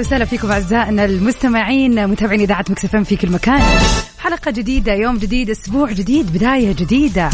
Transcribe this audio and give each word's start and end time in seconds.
يا 0.00 0.04
هلا 0.04 0.08
وسهلا 0.08 0.24
فيكم 0.24 0.50
أعزائنا 0.50 1.04
المستمعين 1.04 2.08
متابعين 2.08 2.40
إذاعة 2.40 2.64
مكسفين 2.70 3.04
في 3.04 3.16
كل 3.16 3.30
مكان. 3.30 3.62
حلقة 4.18 4.50
جديدة 4.50 4.92
يوم 4.94 5.18
جديد 5.18 5.50
أسبوع 5.50 5.92
جديد 5.92 6.32
بداية 6.32 6.72
جديدة. 6.72 7.30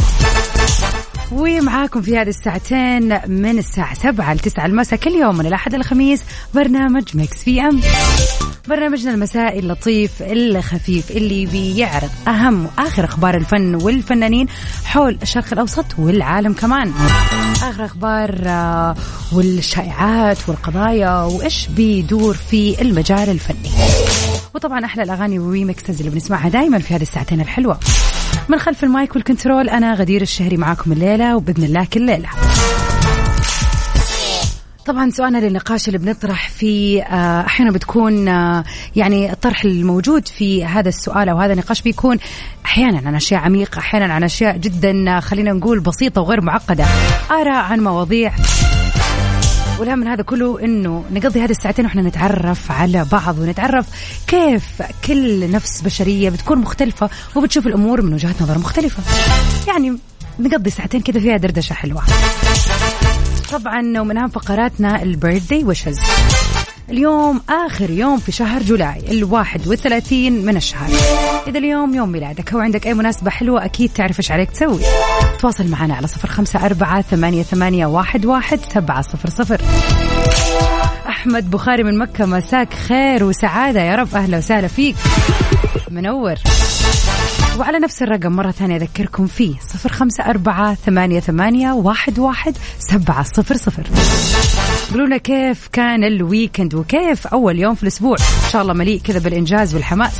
ومعاكم 1.32 2.02
في 2.02 2.18
هذه 2.18 2.28
الساعتين 2.28 3.20
من 3.30 3.58
الساعة 3.58 3.94
7 3.94 4.34
ل 4.34 4.38
9 4.38 4.66
المساء 4.66 4.98
كل 4.98 5.10
يوم 5.10 5.38
من 5.38 5.46
الأحد 5.46 5.74
الخميس 5.74 6.22
برنامج 6.54 7.16
ميكس 7.16 7.42
في 7.42 7.60
أم 7.60 7.80
برنامجنا 8.68 9.14
المسائي 9.14 9.58
اللطيف 9.58 10.22
الخفيف 10.22 11.10
اللي 11.10 11.46
بيعرض 11.46 12.10
أهم 12.28 12.66
وآخر 12.66 13.04
أخبار 13.04 13.36
الفن 13.36 13.74
والفنانين 13.74 14.46
حول 14.84 15.18
الشرق 15.22 15.52
الأوسط 15.52 15.84
والعالم 15.98 16.52
كمان. 16.52 16.92
آخر 17.62 17.84
أخبار 17.84 18.40
آه، 18.46 18.96
والشائعات 19.32 20.48
والقضايا 20.48 21.22
وإيش 21.22 21.66
بيدور 21.66 22.34
في 22.34 22.82
المجال 22.82 23.30
الفني. 23.30 23.70
وطبعا 24.54 24.84
أحلى 24.84 25.02
الأغاني 25.02 25.38
وال 25.38 25.51
remixes 25.51 25.98
اللي 25.98 26.10
بنسمعها 26.10 26.48
دائما 26.48 26.78
في 26.78 26.94
هذه 26.94 27.02
الساعتين 27.02 27.40
الحلوة. 27.40 27.80
من 28.48 28.58
خلف 28.58 28.84
ال 28.84 28.92
mic 28.92 29.14
وال 29.16 29.28
control 29.28 29.68
أنا 29.68 29.94
غدير 29.94 30.22
الشهري 30.22 30.56
معاكم 30.56 30.92
الليلة 30.92 31.36
وبإذن 31.36 31.64
الله 31.64 31.84
كل 31.92 32.06
ليلة. 32.06 32.28
طبعا 34.86 35.10
سؤالنا 35.10 35.38
للنقاش 35.38 35.88
اللي 35.88 35.98
بنطرح 35.98 36.48
فيه 36.48 37.02
آه، 37.02 37.46
أحيانا 37.46 37.70
بتكون 37.70 38.28
آه، 38.28 38.64
يعني 38.96 39.32
الطرح 39.32 39.64
الموجود 39.64 40.28
في 40.28 40.64
هذا 40.64 40.88
السؤال 40.88 41.28
أو 41.28 41.38
هذا 41.38 41.52
النقاش 41.52 41.82
بيكون 41.82 42.18
أحيانا 42.64 43.02
عن 43.06 43.14
أشياء 43.14 43.40
عميقة 43.40 43.78
أحيانا 43.78 44.14
عن 44.14 44.24
أشياء 44.24 44.56
جدا 44.56 45.16
آه، 45.16 45.20
خلينا 45.20 45.52
نقول 45.52 45.80
بسيطة 45.80 46.20
وغير 46.20 46.40
معقدة. 46.40 46.84
آراء 47.30 47.64
عن 47.64 47.80
مواضيع 47.80 48.32
والأهم 49.78 49.98
من 49.98 50.06
هذا 50.08 50.22
كله 50.22 50.64
إنه 50.64 51.04
نقضي 51.12 51.40
هذه 51.40 51.50
الساعتين 51.50 51.84
وإحنا 51.84 52.02
نتعرف 52.02 52.72
على 52.72 53.06
بعض 53.12 53.38
ونتعرف 53.38 53.86
كيف 54.26 54.82
كل 55.06 55.50
نفس 55.50 55.80
بشرية 55.80 56.30
بتكون 56.30 56.58
مختلفة 56.58 57.10
وبتشوف 57.34 57.66
الأمور 57.66 58.02
من 58.02 58.14
وجهات 58.14 58.42
نظر 58.42 58.58
مختلفة. 58.58 59.02
يعني 59.68 59.98
نقضي 60.38 60.70
ساعتين 60.70 61.00
كذا 61.00 61.20
فيها 61.20 61.36
دردشة 61.36 61.72
حلوة. 61.74 62.02
طبعا 63.52 64.00
ومن 64.00 64.18
أهم 64.18 64.28
فقراتنا 64.28 65.02
البيرثدي 65.02 65.64
ويشز. 65.64 65.98
اليوم 66.90 67.40
آخر 67.48 67.90
يوم 67.90 68.18
في 68.18 68.32
شهر 68.32 68.62
جولاي 68.62 69.02
الواحد 69.10 69.68
والثلاثين 69.68 70.44
من 70.46 70.56
الشهر. 70.56 70.90
إذا 71.46 71.58
اليوم 71.58 71.94
يوم 71.94 72.12
ميلادك 72.12 72.52
أو 72.52 72.58
عندك 72.58 72.86
أي 72.86 72.94
مناسبة 72.94 73.30
حلوة 73.30 73.64
أكيد 73.64 73.90
تعرف 73.94 74.18
إيش 74.18 74.32
عليك 74.32 74.50
تسوي. 74.50 74.80
تواصل 75.40 75.68
معنا 75.68 75.94
على 75.94 76.06
صفر 76.06 76.28
خمسة 76.28 76.66
أربعة 76.66 77.02
ثمانية, 77.02 77.42
ثمانية 77.42 77.86
واحد, 77.86 78.26
واحد 78.26 78.60
سبعة 78.74 79.02
صفر 79.02 79.30
صفر. 79.30 79.60
أحمد 81.08 81.50
بخاري 81.50 81.82
من 81.82 81.98
مكة 81.98 82.26
مساك 82.26 82.74
خير 82.74 83.24
وسعادة. 83.24 83.80
يا 83.80 83.94
رب 83.94 84.14
أهلا 84.14 84.38
وسهلا 84.38 84.68
فيك. 84.68 84.96
منور. 85.90 86.34
وعلى 87.58 87.78
نفس 87.78 88.02
الرقم 88.02 88.32
مرة 88.32 88.50
ثانية 88.50 88.76
أذكركم 88.76 89.26
فيه 89.26 89.54
صفر 89.68 89.92
خمسة 89.92 90.24
أربعة 90.24 90.74
ثمانية, 90.74 91.20
ثمانية 91.20 91.72
واحد, 91.72 92.18
واحد 92.18 92.56
سبعة 92.78 93.22
صفر 93.22 93.56
صفر. 93.56 93.82
قولوا 94.90 95.06
لنا 95.06 95.16
كيف 95.16 95.68
كان 95.72 96.04
الويكند 96.04 96.74
وكيف 96.74 97.26
أول 97.26 97.58
يوم 97.58 97.74
في 97.74 97.82
الأسبوع؟ 97.82 98.16
إن 98.44 98.50
شاء 98.50 98.62
الله 98.62 98.72
مليء 98.72 99.00
كذا 99.00 99.18
بالإنجاز 99.18 99.74
والحماس. 99.74 100.12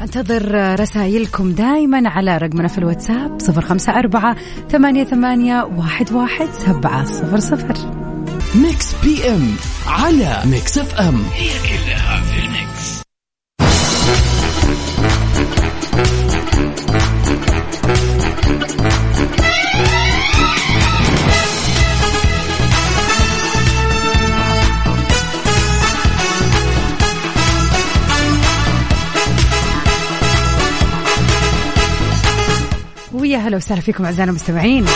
أنتظر 0.00 0.80
رسائلكم 0.80 1.52
دائما 1.52 2.08
على 2.08 2.38
رقمنا 2.38 2.68
في 2.68 2.78
الواتساب 2.78 3.40
صفر 3.40 3.60
خمسة 3.60 3.92
أربعة 3.92 4.36
ثمانية, 4.70 5.04
ثمانية 5.04 5.62
واحد, 5.76 6.12
واحد 6.12 6.48
سبعة 6.66 7.04
صفر 7.04 7.40
صفر. 7.40 7.74
Mix 8.54 8.94
PM 9.04 9.54
على 9.86 10.42
Mix 10.44 10.78
FM. 10.78 11.22
هي 11.34 11.48
كلها 11.48 12.22
في 12.22 12.38
ال 12.46 12.51
mix. 12.51 12.69
ويا 33.50 33.56
هلا 33.56 33.56
وسهلا 33.56 33.80
فيكم 33.80 34.04
أعزائنا 34.04 34.30
المستمعين. 34.30 34.86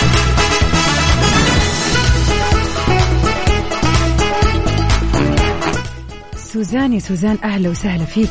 سوزان 6.37 6.93
يا 6.93 6.98
سوزان 6.98 7.38
أهلا 7.44 7.69
وسهلا 7.69 8.04
فيك. 8.04 8.31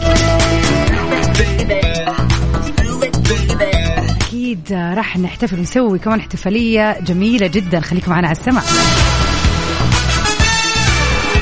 أكيد 4.22 4.74
راح 4.74 5.18
نحتفل 5.18 5.60
ونسوي 5.60 6.00
كمان 6.00 6.20
احتفالية 6.20 7.00
جميلة 7.00 7.48
جدا. 7.48 7.80
خليكم 7.80 8.12
معنا 8.12 8.28
على 8.28 8.38
السمع 8.38 8.62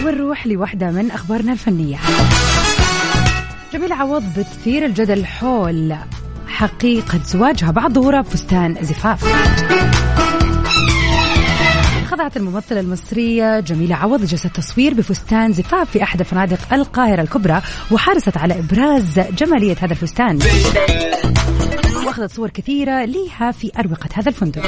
ونروح 0.06 0.47
لوحدة 0.47 0.91
من 0.91 1.12
أخبارنا 1.12 1.53
الفنية. 1.53 1.97
جميلة 3.74 3.96
عوض 3.96 4.24
بتثير 4.38 4.86
الجدل 4.86 5.25
حول 5.25 5.96
حقيقة 6.61 7.19
زواجها 7.25 7.72
بعد 7.72 7.94
ظهورها 7.94 8.22
بفستان 8.22 8.77
زفاف. 8.81 9.25
خضعت 12.11 12.38
الممثلة 12.38 12.79
المصرية 12.79 13.59
جميلة 13.59 13.95
عوض 13.95 14.25
جلسة 14.25 14.49
تصوير 14.49 14.94
بفستان 14.94 15.53
زفاف 15.53 15.89
في 15.89 16.03
أحد 16.03 16.23
فنادق 16.23 16.73
القاهرة 16.73 17.22
الكبرى 17.22 17.61
وحرصت 17.91 18.38
على 18.38 18.59
إبراز 18.59 19.19
جمالية 19.19 19.75
هذا 19.81 19.91
الفستان. 19.91 20.39
وأخذت 22.05 22.31
صور 22.31 22.49
كثيرة 22.49 23.05
لها 23.05 23.51
في 23.51 23.72
أروقة 23.79 24.09
هذا 24.13 24.29
الفندق. 24.29 24.61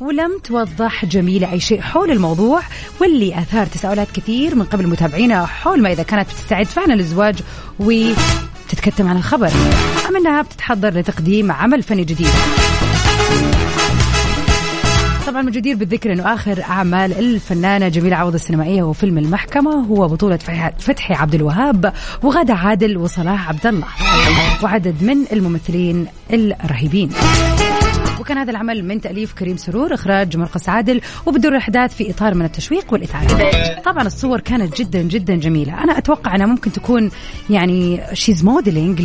ولم 0.00 0.38
توضح 0.44 1.04
جميلة 1.04 1.52
أي 1.52 1.60
شيء 1.60 1.80
حول 1.80 2.10
الموضوع 2.10 2.60
واللي 3.00 3.38
أثار 3.38 3.66
تساؤلات 3.66 4.08
كثير 4.14 4.54
من 4.54 4.64
قبل 4.64 4.86
متابعينا 4.86 5.46
حول 5.46 5.82
ما 5.82 5.92
إذا 5.92 6.02
كانت 6.02 6.28
بتستعد 6.28 6.66
فعلا 6.66 6.92
للزواج 6.92 7.38
و 7.80 7.92
تتكتم 8.68 9.08
عن 9.08 9.16
الخبر. 9.16 9.50
أم 10.08 10.16
أنها 10.16 10.42
بتتحضر 10.42 10.88
لتقديم 10.88 11.52
عمل 11.52 11.82
فني 11.82 12.04
جديد. 12.04 12.28
طبعا 15.26 15.42
من 15.42 15.52
جدير 15.52 15.76
بالذكر 15.76 16.12
إنه 16.12 16.34
آخر 16.34 16.62
أعمال 16.62 17.18
الفنانة 17.18 17.88
جميلة 17.88 18.16
عوض 18.16 18.34
السينمائية 18.34 18.82
هو 18.82 18.92
فيلم 18.92 19.18
المحكمة. 19.18 19.70
هو 19.70 20.08
بطولة 20.08 20.38
فتحي 20.78 21.14
عبد 21.14 21.34
الوهاب 21.34 21.92
وغادة 22.22 22.54
عادل 22.54 22.96
وصلاح 22.96 23.48
عبد 23.48 23.66
الله. 23.66 23.86
وعدد 24.62 25.02
من 25.02 25.16
الممثلين 25.32 26.06
الرهيبين. 26.32 27.10
وكان 28.26 28.38
هذا 28.38 28.50
العمل 28.50 28.84
من 28.84 29.00
تأليف 29.00 29.32
كريم 29.32 29.56
سرور 29.56 29.94
إخراج 29.94 30.36
مرقس 30.36 30.68
عادل 30.68 31.00
وبدور 31.26 31.52
الأحداث 31.52 31.94
في 31.96 32.10
إطار 32.10 32.34
من 32.34 32.44
التشويق 32.44 32.92
والإثارة 32.92 33.80
طبعا 33.84 34.02
الصور 34.06 34.40
كانت 34.40 34.80
جدا 34.80 35.02
جدا 35.02 35.34
جميلة. 35.36 35.82
أنا 35.84 35.98
أتوقع 35.98 36.34
أنها 36.34 36.46
ممكن 36.46 36.72
تكون 36.72 37.10
يعني 37.50 38.00
she's 38.12 38.44
modeling 38.44 39.02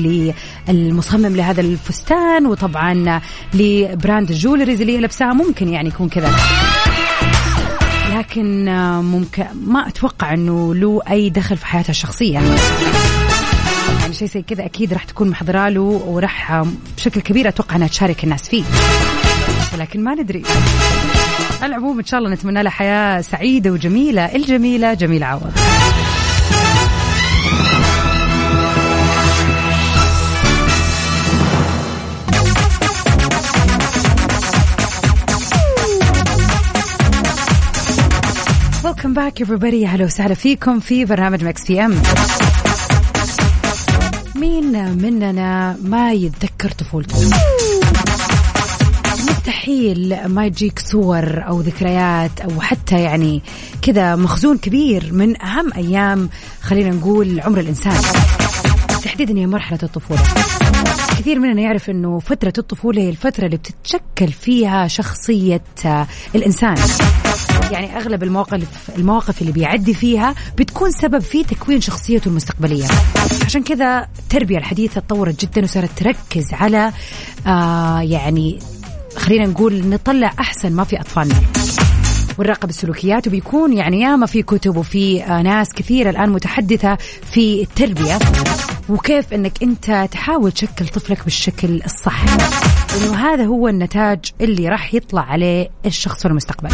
للمصمم 0.68 1.36
لهذا 1.36 1.62
الفستان 1.62 2.46
وطبعا 2.46 3.22
ل 3.54 3.66
brand 3.66 4.30
ال 4.30 4.35
jewelries 4.35 4.82
اللي 4.82 4.98
هي 4.98 5.02
لابساها. 5.02 5.34
ممكن 5.34 5.70
يعني 5.70 5.90
يكون 5.90 6.10
كذا. 6.10 6.32
لكن 8.16 8.66
ممكن 9.02 9.46
ما 9.66 9.88
أتوقع 9.88 10.34
أنه 10.34 10.76
له 10.76 11.02
أي 11.10 11.30
دخل 11.30 11.58
في 11.58 11.66
حياتها 11.66 11.92
الشخصية. 11.92 12.40
يعني 14.12 14.20
شيء 14.20 14.28
زي 14.28 14.42
كذا 14.42 14.66
أكيد 14.66 14.94
راح 14.94 15.04
تكون 15.04 15.30
محضرة 15.30 15.70
له 15.70 15.82
وراح 15.82 16.64
بشكل 16.98 17.22
كبير 17.22 17.48
أتوقع 17.48 17.76
أنها 17.76 17.88
تشارك 17.88 18.24
الناس 18.24 18.50
فيه. 18.50 18.64
ولكن 19.74 20.04
ما 20.04 20.16
ندري. 20.16 20.44
على 21.62 21.76
العموم 21.76 22.00
إن 22.00 22.06
شاء 22.06 22.20
الله 22.20 22.30
نتمنى 22.32 22.64
لها 22.64 22.72
حياة 22.72 23.22
سعيدة 23.22 23.72
وجميلة 23.72 24.36
الجميلة 24.36 24.94
جميله 24.94 25.26
عوض. 25.26 25.52
welcome 38.86 39.14
back 39.14 39.44
everybody. 39.44 39.86
أهلا 39.86 40.06
وسهلا 40.06 40.34
فيكم 40.34 40.80
في 40.80 41.06
برنامج 41.06 41.44
Mix 41.44 41.68
PM 41.68 42.02
مين 44.42 44.98
مننا 44.98 45.78
ما 45.84 46.14
يتذكر 46.14 46.72
طفولته؟ 46.72 47.30
مستحيل 49.30 50.28
ما 50.28 50.46
يجيك 50.46 50.80
صور 50.80 51.48
أو 51.48 51.62
ذكريات 51.62 52.42
أو 52.42 52.62
حتى 52.62 53.00
يعني 53.00 53.42
كذا 53.82 54.16
مخزون 54.16 54.58
كبير 54.58 55.14
من 55.14 55.42
أهم 55.42 55.74
أيام 55.74 56.30
خلينا 56.62 56.90
نقول 56.90 57.40
عمر 57.40 57.60
الإنسان. 57.60 58.02
تحديدا 59.04 59.38
هي 59.38 59.48
مرحلة 59.48 59.80
الطفولة. 59.84 60.22
كثير 61.10 61.40
مننا 61.40 61.62
يعرف 61.62 61.90
إنه 61.90 62.20
فترة 62.20 62.54
الطفولة 62.58 63.02
هي 63.02 63.10
الفترة 63.10 63.46
اللي 63.46 63.58
بتتشكل 63.58 64.32
فيها 64.32 64.88
شخصية 64.88 65.64
الإنسان. 66.36 66.76
يعني 67.72 67.98
أغلب 67.98 68.24
المواقف 68.24 68.92
المواقف 68.98 69.42
اللي 69.42 69.52
بيعدي 69.52 69.94
فيها 69.94 70.36
بتكون 70.58 70.92
سبب 70.92 71.20
في 71.20 71.44
تكوين 71.44 71.82
شخصيته 71.82 72.30
المستقبلية. 72.30 72.86
عشان 73.46 73.64
كذا 73.64 74.08
التربية 74.20 74.58
الحديثة 74.58 75.02
تطورت 75.02 75.46
جدا 75.46 75.64
وصارت 75.64 75.90
تركز 75.96 76.54
على 76.54 76.92
آه 77.48 78.00
يعني 78.02 78.60
خلينا 79.18 79.46
نقول 79.46 79.90
نطلع 79.90 80.34
أحسن 80.40 80.72
ما 80.72 80.84
في 80.84 81.02
أطفالنا. 81.02 81.36
ونراقب 82.38 82.70
السلوكيات 82.70 83.28
وبيكون 83.28 83.74
يعني 83.74 84.02
ياما 84.02 84.26
في 84.26 84.44
كتب 84.44 84.78
وفي 84.78 85.24
آه، 85.24 85.42
ناس 85.42 85.74
كثيرة 85.74 86.10
الآن 86.10 86.30
متحدثة 86.30 86.96
في 87.32 87.62
التربية 87.62 88.20
وكيف 88.90 89.34
إنك 89.34 89.64
أنت 89.64 90.08
تحاول 90.12 90.52
تشكل 90.52 90.88
طفلك 90.88 91.24
بالشكل 91.24 91.82
الصح. 91.86 92.26
لأنه 92.96 93.16
هذا 93.16 93.46
هو 93.46 93.68
النتاج 93.68 94.20
اللي 94.42 94.70
راح 94.70 94.94
يطلع 94.94 95.22
عليه 95.22 95.70
الشخص 95.86 96.22
في 96.22 96.28
المستقبل. 96.28 96.70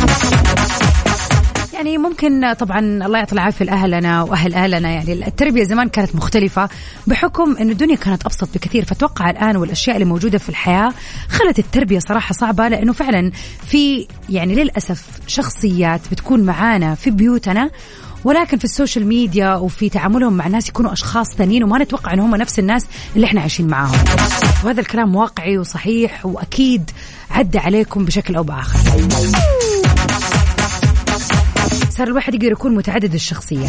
يعني 1.78 1.98
ممكن 1.98 2.54
طبعا 2.54 2.80
الله 2.80 3.18
يعطي 3.20 3.34
العافية 3.34 3.66
لأهلنا 3.66 4.22
وأهل 4.22 4.54
أهلنا. 4.54 4.90
يعني 4.90 5.14
التربية 5.28 5.64
زمان 5.64 5.90
كانت 5.90 6.16
مختلفة 6.16 6.70
بحكم 7.08 7.58
انه 7.58 7.72
الدنيا 7.72 7.96
كانت 7.96 8.26
أبسط 8.26 8.50
بكثير. 8.54 8.86
فتوقع 8.86 9.30
الآن 9.30 9.58
والأشياء 9.58 9.96
اللي 9.96 10.06
موجودة 10.06 10.38
في 10.38 10.50
الحياة 10.50 10.94
خلت 11.30 11.60
التربية 11.60 12.00
صراحة 12.00 12.34
صعبة 12.34 12.68
لأنه 12.68 12.94
فعلا 12.94 13.32
في 13.68 14.08
يعني 14.30 14.56
للأسف 14.56 15.04
شخصيات 15.28 16.02
بتكون 16.12 16.40
معانا 16.44 16.96
في 16.96 17.10
بيوتنا 17.12 17.70
ولكن 18.24 18.58
في 18.58 18.64
ال 18.66 18.72
social 18.72 19.08
media 19.08 19.56
وفي 19.56 19.90
تعاملهم 19.90 20.34
مع 20.34 20.48
الناس 20.48 20.70
يكونوا 20.70 20.94
أشخاص 20.94 21.28
ثانيين 21.38 21.64
وما 21.64 21.80
نتوقع 21.84 22.14
ان 22.14 22.20
هم 22.20 22.36
نفس 22.36 22.60
الناس 22.60 22.86
اللي 23.16 23.26
إحنا 23.28 23.42
عايشين 23.42 23.68
معاهم. 23.68 23.98
وهذا 24.64 24.82
الكلام 24.82 25.16
واقعي 25.16 25.58
وصحيح 25.58 26.26
وأكيد 26.26 26.92
عدى 27.32 27.60
عليكم 27.60 28.06
بشكل 28.06 28.36
أو 28.36 28.44
بآخر. 28.44 28.80
صار 31.98 32.08
الواحد 32.08 32.34
يقدر 32.34 32.52
يكون 32.52 32.76
متعدد 32.76 33.14
الشخصية 33.14 33.68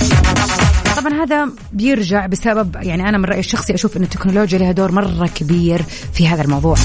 طبعا 0.97 1.23
هذا 1.23 1.49
بيرجع 1.73 2.27
بسبب 2.27 2.77
يعني 2.77 3.09
أنا 3.09 3.19
من 3.19 3.25
رأيي 3.25 3.41
الشخصي 3.41 3.75
أشوف 3.75 3.97
أن 3.97 4.03
التكنولوجيا 4.03 4.59
لها 4.59 4.73
دور 4.73 4.93
مرة 4.93 5.27
كبير 5.35 5.83
في 6.13 6.29
هذا 6.29 6.43
الموضوع. 6.43 6.77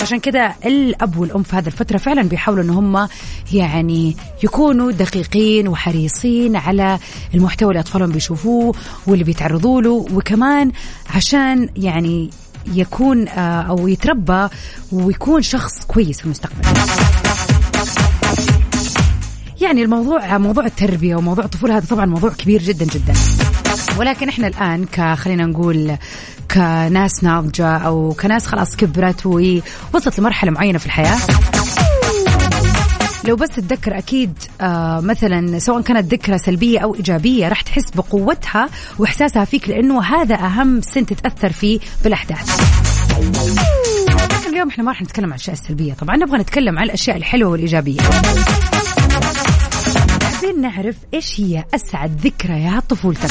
عشان 0.00 0.20
كذا 0.20 0.54
الأب 0.66 1.16
والأم 1.16 1.42
في 1.42 1.56
هذه 1.56 1.66
الفترة 1.66 1.98
فعلا 1.98 2.22
بيحاولوا 2.22 2.64
أن 2.64 2.70
هم 2.70 3.08
يعني 3.52 4.16
يكونوا 4.44 4.92
دقيقين 4.92 5.68
وحريصين 5.68 6.56
على 6.56 6.98
المحتوى 7.34 7.68
اللي 7.68 7.80
أطفالهم 7.80 8.12
بيشوفوه 8.12 8.74
واللي 9.06 9.24
بيتعرضوا 9.24 9.82
له 9.82 10.06
وكمان 10.12 10.72
عشان 11.14 11.68
يعني 11.76 12.30
يكون 12.74 13.28
آه، 13.28 13.62
أو 13.62 13.88
يتربى 13.88 14.48
ويكون 14.92 15.42
شخص 15.42 15.84
كويس 15.84 16.18
في 16.18 16.24
المستقبل. 16.24 17.21
يعني 19.62 19.82
الموضوع 19.82 20.38
موضوع 20.38 20.66
التربية 20.66 21.16
وموضوع 21.16 21.44
الطفولة 21.44 21.76
هذا 21.76 21.86
طبعا 21.86 22.06
موضوع 22.06 22.30
كبير 22.30 22.62
جدا 22.62 22.84
جدا. 22.84 23.12
ولكن 23.98 24.28
إحنا 24.28 24.46
الآن 24.46 24.86
كخلينا 24.92 25.46
نقول 25.46 25.96
كناس 26.50 27.24
ناضجة 27.24 27.76
أو 27.76 28.14
كناس 28.20 28.46
خلاص 28.46 28.76
كبرت 28.76 29.26
ووصلت 29.26 30.18
لمرحلة 30.18 30.50
معينة 30.50 30.78
في 30.78 30.86
الحياة. 30.86 31.18
لو 33.24 33.36
بس 33.36 33.48
تتذكر 33.48 33.98
أكيد 33.98 34.32
آه 34.60 35.00
مثلا 35.00 35.58
سواء 35.58 35.82
كانت 35.82 36.12
ذكرى 36.12 36.38
سلبية 36.38 36.78
أو 36.78 36.94
إيجابية 36.94 37.48
راح 37.48 37.60
تحس 37.60 37.90
بقوتها 37.90 38.68
وإحساسها 38.98 39.44
فيك 39.44 39.68
لأنه 39.68 40.02
هذا 40.02 40.34
أهم 40.34 40.80
سن 40.80 41.06
تتأثر 41.06 41.52
فيه 41.52 41.80
بالأحداث. 42.04 42.60
اليوم 44.48 44.68
إحنا 44.68 44.84
ما 44.84 44.90
راح 44.90 45.02
نتكلم 45.02 45.24
عن 45.24 45.30
الأشياء 45.30 45.56
السلبية 45.56 45.94
طبعا 45.94 46.16
نبغى 46.16 46.38
نتكلم 46.38 46.78
عن 46.78 46.84
الأشياء 46.84 47.16
الحلوة 47.16 47.50
والإيجابية. 47.50 48.00
حابين 50.42 50.60
نعرف 50.60 50.96
إيش 51.14 51.40
هي 51.40 51.64
أسعد 51.74 52.20
ذكريات 52.20 52.90
طفولتك. 52.90 53.30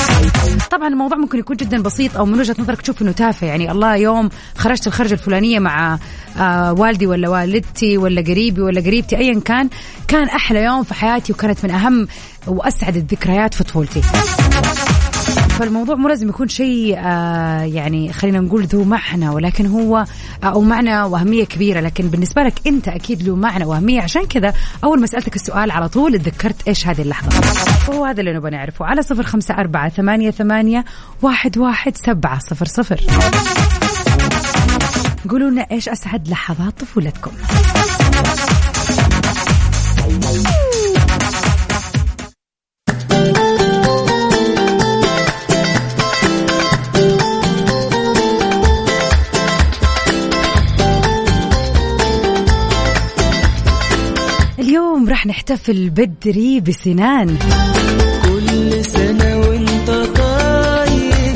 طبعا 0.72 0.88
الموضوع 0.88 1.18
ممكن 1.18 1.40
يكون 1.40 1.56
جدا 1.56 1.82
بسيط 1.82 2.18
أو 2.18 2.26
من 2.26 2.40
وجهة 2.40 2.56
نظرك 2.60 2.82
تشوف 2.82 3.02
إنه 3.02 3.12
تافه. 3.12 3.48
يعني 3.48 3.72
الله 3.72 3.96
يوم 3.96 4.30
خرجت 4.58 4.88
الخرجة 4.88 5.14
الفلانية 5.14 5.60
مع 5.60 6.00
آه 6.38 6.74
والدي 6.74 7.08
ولا 7.08 7.30
والدتي 7.30 7.98
ولا 7.98 8.22
قريبي 8.22 8.62
ولا 8.62 8.82
قريبتي 8.82 9.18
ايا 9.18 9.40
كان 9.40 9.70
كان 10.08 10.28
أحلى 10.28 10.64
يوم 10.64 10.84
في 10.84 10.94
حياتي 10.94 11.34
وكانت 11.34 11.66
من 11.66 11.72
أهم 11.72 12.08
وأسعد 12.48 12.96
الذكريات 12.96 13.54
في 13.54 13.64
طفولتي. 13.64 14.02
فالموضوع 15.62 15.96
مو 15.96 16.08
لازم 16.08 16.30
يكون 16.30 16.48
شيء 16.48 16.98
آه 16.98 17.62
يعني 17.62 18.14
خلينا 18.14 18.40
نقول 18.40 18.64
ذو 18.64 18.84
معنى 18.84 19.30
ولكن 19.30 19.66
هو 19.66 19.98
آه 19.98 20.48
أو 20.48 20.62
معنى 20.62 21.04
وأهمية 21.04 21.44
كبيرة. 21.44 21.80
لكن 21.80 22.08
بالنسبة 22.08 22.42
لك 22.42 22.54
أنت 22.68 22.88
أكيد 22.88 23.24
له 23.24 23.36
معنى 23.36 23.66
وأهمية. 23.66 24.02
عشان 24.02 24.26
كذا 24.26 24.54
أول 24.84 25.00
ما 25.00 25.08
سألتك 25.08 25.36
السؤال 25.36 25.72
على 25.72 25.90
طول 25.90 26.20
تذكرت 26.20 26.68
إيش 26.68 26.88
هذه 26.88 27.02
اللحظة. 27.02 27.30
وهو 27.88 28.06
هذا 28.06 28.20
اللي 28.20 28.34
نبغى 28.34 28.52
نعرفه. 28.52 28.86
على 28.86 29.02
صفر 29.02 29.24
خمسة 29.24 29.54
أربعة 29.54 29.90
ثمانية 29.90 30.32
ثمانية 30.32 30.86
واحد 31.22 31.58
واحد 31.58 31.98
سبعة 31.98 32.40
صفر 32.40 32.66
صفر. 32.66 33.02
قولوا 35.30 35.50
لنا 35.50 35.66
إيش 35.72 35.90
أسعد 35.90 36.28
لحظات 36.28 36.80
طفولتكم. 36.80 37.32
راح 55.22 55.28
نحتفل 55.28 55.90
بدري 55.90 56.60
بسنان. 56.60 57.38
كل 58.26 58.86
سنة 58.86 59.38
وانت 59.40 59.90
طيب 59.90 61.36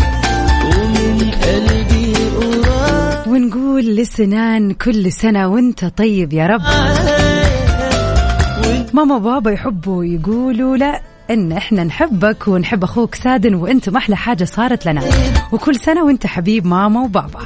ومن 0.65 1.31
قلبي 1.31 2.13
قريب 2.15 3.27
ونقول 3.27 3.95
لسنان 3.95 4.71
كل 4.73 5.11
سنة 5.11 5.47
وانت 5.47 5.85
طيب 5.85 6.33
يا 6.33 6.47
رب. 6.47 6.61
ماما 8.93 9.15
وبابا 9.15 9.51
يحبوا 9.51 10.05
يقولوا 10.05 10.77
لا 10.77 11.01
إن 11.29 11.51
إحنا 11.51 11.83
نحبك 11.83 12.47
ونحب 12.47 12.83
أخوك 12.83 13.15
سادن 13.15 13.53
وإنتم 13.55 13.97
أحلى 13.97 14.15
حاجة 14.15 14.43
صارت 14.43 14.85
لنا. 14.85 15.01
وكل 15.51 15.75
سنة 15.75 16.05
وانت 16.05 16.27
حبيب 16.27 16.65
ماما 16.65 17.01
وبابا. 17.01 17.39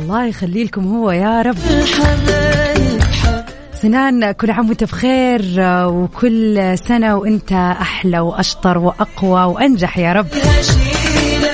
الله 0.00 0.26
يخلي 0.26 0.64
لكم 0.64 0.94
هو 0.96 1.10
يا 1.10 1.42
رب. 1.42 1.56
سنان 3.82 4.32
كل 4.32 4.50
عام 4.50 4.68
وانت 4.68 4.84
بخير 4.84 5.42
وكل 5.86 6.74
سنة 6.78 7.16
وانت 7.16 7.52
أحلى 7.52 8.20
وأشطر 8.20 8.78
وأقوى 8.78 9.44
وأنجح 9.44 9.98
يا 9.98 10.12
رب. 10.12 10.26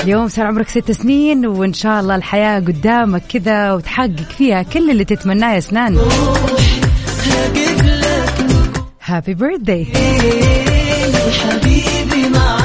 اليوم 0.02 0.29
صار 0.29 0.47
عمرك 0.47 0.69
ست 0.69 0.91
سنين 0.91 1.47
وإن 1.47 1.73
شاء 1.73 2.00
الله 2.00 2.14
الحياة 2.14 2.61
قدامك 2.61 3.23
كذا 3.29 3.73
وتحقق 3.73 4.29
فيها 4.38 4.62
كل 4.62 4.91
اللي 4.91 5.05
تتمناه 5.05 5.55
يا 5.55 5.61
سنان. 5.61 5.99
هابي 9.05 9.35
بيرثداي 9.35 9.87
حبيبي 11.43 12.29
معاك 12.29 12.62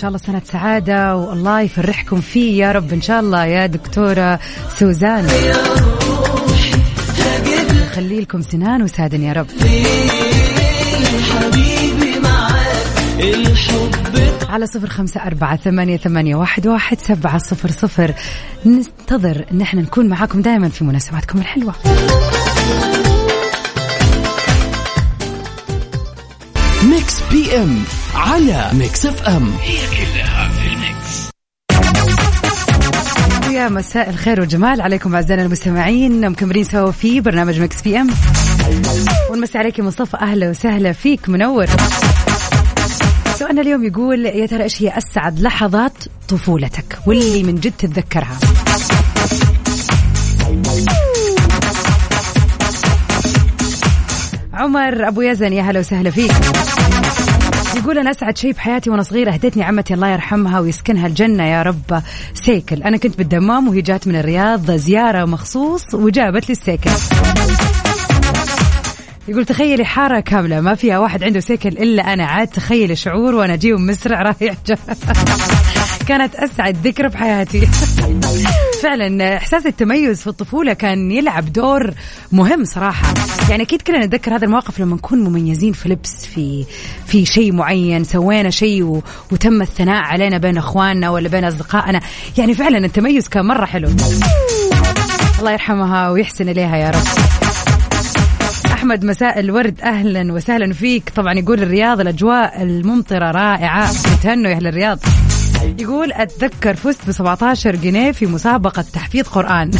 شاء 0.00 0.08
الله 0.08 0.18
سنة 0.18 0.42
سعادة 0.52 1.16
والله 1.16 1.60
يفرحكم 1.60 2.20
فيه 2.20 2.64
يا 2.64 2.72
رب 2.72 2.92
إن 2.92 3.02
شاء 3.02 3.20
الله 3.20 3.44
يا 3.44 3.66
دكتورة 3.66 4.40
سوزان. 4.78 5.28
يخلي 7.82 8.20
لكم 8.20 8.42
سنان 8.42 8.82
وسادن 8.82 9.22
يا 9.22 9.32
رب. 9.32 9.46
على 14.48 14.66
صفر 14.66 14.88
خمسة 14.88 15.20
أربعة 15.22 15.56
ثمانية, 15.56 15.96
ثمانية 15.96 16.36
واحد, 16.36 16.66
واحد 16.66 17.00
سبعة 17.00 17.38
صفر 17.38 17.70
صفر. 17.70 18.14
ننتظر 18.66 19.44
إن 19.52 19.60
إحنا 19.60 19.82
نكون 19.82 20.08
معاكم 20.08 20.42
دائما 20.42 20.68
في 20.68 20.84
مناسباتكم 20.84 21.38
الحلوة. 21.38 21.74
Mix 26.84 27.14
PM 27.32 27.84
على 28.20 28.70
Mix 28.72 29.06
FM. 29.06 29.52
يا 33.52 33.68
مساء 33.68 34.10
الخير 34.10 34.40
والجمال. 34.40 34.80
عليكم 34.80 35.14
أعزائنا 35.14 35.42
المستمعين 35.42 36.30
مكملين 36.30 36.64
سوا 36.64 36.90
في 36.90 37.20
برنامج 37.20 37.60
Mix 37.60 37.82
PM. 37.82 38.10
ونمسي 39.30 39.58
عليك 39.58 39.78
يا 39.78 39.84
مصطفى 39.84 40.16
أهلا 40.16 40.50
وسهلا 40.50 40.92
فيك 40.92 41.28
منور. 41.28 41.66
سؤالنا 43.38 43.60
اليوم 43.60 43.84
يقول 43.84 44.26
يا 44.26 44.46
ترى 44.46 44.62
إيش 44.62 44.82
هي 44.82 44.98
أسعد 44.98 45.40
لحظات 45.40 45.92
طفولتك؟ 46.28 46.98
واللي 47.06 47.42
من 47.42 47.54
جد 47.54 47.72
تتذكرها؟ 47.78 48.38
عمر 54.54 55.08
أبو 55.08 55.20
يزن 55.20 55.52
يا 55.52 55.62
هلا 55.62 55.80
وسهلا 55.80 56.10
فيك. 56.10 56.32
يقول 57.76 57.98
أنا 57.98 58.10
أسعد 58.10 58.36
شيء 58.36 58.52
بحياتي 58.52 58.90
وأنا 58.90 59.02
صغيرة 59.02 59.32
اهدتني 59.32 59.62
عمتي 59.62 59.94
الله 59.94 60.08
يرحمها 60.08 60.60
ويسكنها 60.60 61.06
الجنة 61.06 61.44
يا 61.44 61.62
رب. 61.62 62.02
سيكل 62.34 62.82
أنا 62.82 62.96
كنت 62.96 63.18
بالدمام 63.18 63.68
وهي 63.68 63.80
جات 63.80 64.08
من 64.08 64.16
الرياض 64.16 64.70
زيارة 64.70 65.24
مخصوص 65.24 65.94
وجابت 65.94 66.48
لي 66.48 66.52
السيكل. 66.52 66.90
يقول 69.28 69.44
تخيلي 69.44 69.84
حارة 69.84 70.20
كاملة 70.20 70.60
ما 70.60 70.74
فيها 70.74 70.98
واحد 70.98 71.24
عنده 71.24 71.40
سيكل 71.40 71.68
إلا 71.68 72.12
أنا. 72.12 72.24
عاد 72.24 72.48
تخيلي 72.48 72.96
شعور 72.96 73.34
وأنا 73.34 73.54
أجيب 73.54 73.78
مسرع 73.78 74.22
رايح 74.22 74.54
كانت 76.08 76.34
أسعد 76.34 76.76
ذكرى 76.86 77.08
بحياتي 77.08 77.68
فعلا 78.82 79.36
إحساس 79.36 79.66
التميز 79.66 80.20
في 80.20 80.26
الطفولة 80.26 80.72
كان 80.72 81.10
يلعب 81.10 81.52
دور 81.52 81.90
مهم 82.32 82.64
صراحة. 82.64 83.14
يعني 83.50 83.62
أكيد 83.62 83.82
كلنا 83.82 84.06
نتذكر 84.06 84.36
هذا 84.36 84.44
المواقف 84.44 84.80
لما 84.80 84.96
نكون 84.96 85.18
مميزين 85.24 85.72
في 85.72 85.88
لبس 85.88 86.26
في 86.26 86.64
في 87.06 87.24
شيء 87.24 87.52
معين 87.52 88.04
سوينا 88.04 88.50
شيء. 88.50 89.02
وتم 89.32 89.62
الثناء 89.62 90.02
علينا 90.02 90.38
بين 90.38 90.58
أخواننا 90.58 91.10
ولا 91.10 91.28
بين 91.28 91.44
أصدقائنا. 91.44 92.00
يعني 92.38 92.54
فعلا 92.54 92.78
التميز 92.78 93.28
كان 93.28 93.46
مرة 93.46 93.64
حلو. 93.64 93.88
الله 95.38 95.52
يرحمها 95.52 96.10
ويحسن 96.10 96.48
إليها 96.48 96.76
يا 96.76 96.90
رب. 96.90 97.06
أحمد 98.72 99.04
مساء 99.04 99.40
الورد 99.40 99.80
أهلا 99.80 100.32
وسهلا 100.32 100.72
فيك. 100.72 101.10
طبعا 101.16 101.34
يقول 101.34 101.62
الرياض 101.62 102.00
الأجواء 102.00 102.62
الممطرة 102.62 103.30
رائعة. 103.30 103.92
تهنوا 104.22 104.50
يا 104.50 104.56
أهل 104.56 104.66
الرياض. 104.66 104.98
يقول 105.78 106.12
أتذكر 106.12 106.74
فزت 106.74 107.06
ب 107.06 107.12
17 107.12 107.76
جنيه 107.76 108.12
في 108.12 108.26
مسابقة 108.26 108.84
تحفيظ 108.92 109.28
قرآن. 109.28 109.70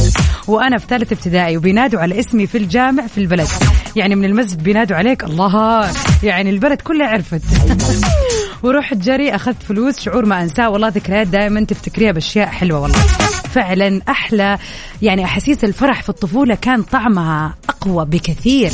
وأنا 0.49 0.79
في 0.79 0.87
ثالث 0.87 1.13
ابتدائي 1.13 1.57
وبينادوا 1.57 2.01
على 2.01 2.21
اسمي 2.21 2.47
في 2.47 2.59
الجامع 2.59 3.07
في 3.07 3.19
البلد. 3.19 3.49
يعني 3.97 4.15
من 4.15 4.25
المسجد 4.25 4.63
بينادوا 4.63 4.97
عليك 4.97 5.25
الله! 5.25 5.91
يعني 6.23 6.51
البلد 6.51 6.81
كلها 6.81 7.09
عرفت. 7.09 7.43
ورحت 8.63 8.97
جري 8.97 9.35
أخذت 9.35 9.63
فلوس 9.63 10.01
شعور 10.01 10.27
ما 10.27 10.43
أنساه. 10.43 10.71
والله 10.71 10.89
ذكريات 10.89 11.27
دائما 11.27 11.65
تفتكريها 11.65 12.13
بأشياء 12.13 12.47
حلوة 12.47 12.81
والله. 12.81 12.99
فعلا 13.55 14.01
أحلى 14.09 14.59
يعني 15.03 15.25
أحاسيس 15.25 15.65
الفرح 15.65 16.03
في 16.03 16.09
الطفولة 16.09 16.55
كان 16.55 16.83
طعمها 16.83 17.55
أقوى 17.69 18.05
بكثير. 18.05 18.73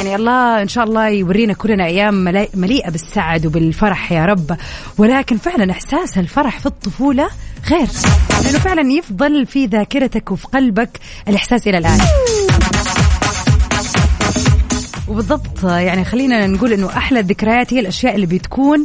يعني 0.00 0.16
الله 0.16 0.62
إن 0.62 0.68
شاء 0.68 0.84
الله 0.84 1.08
يورينا 1.08 1.52
كلنا 1.52 1.84
أيام 1.84 2.14
مليئة 2.54 2.90
بالسعد 2.90 3.46
وبالفرح 3.46 4.12
يا 4.12 4.26
رب. 4.26 4.56
ولكن 4.98 5.36
فعلا 5.36 5.70
إحساس 5.72 6.18
الفرح 6.18 6.58
في 6.58 6.66
الطفولة 6.66 7.30
غير 7.70 7.88
لأنه 8.44 8.58
فعلا 8.58 8.92
يفضل 8.92 9.46
في 9.46 9.66
ذاكرتك 9.66 10.30
وفي 10.30 10.46
قلبك 10.46 11.00
الإحساس 11.28 11.68
إلى 11.68 11.78
الآن. 11.78 11.98
وبالضبط 15.08 15.64
يعني 15.64 16.04
خلينا 16.04 16.46
نقول 16.46 16.72
إنه 16.72 16.88
أحلى 16.96 17.20
الذكريات 17.20 17.74
هي 17.74 17.80
الأشياء 17.80 18.14
اللي 18.14 18.26
بتكون 18.26 18.84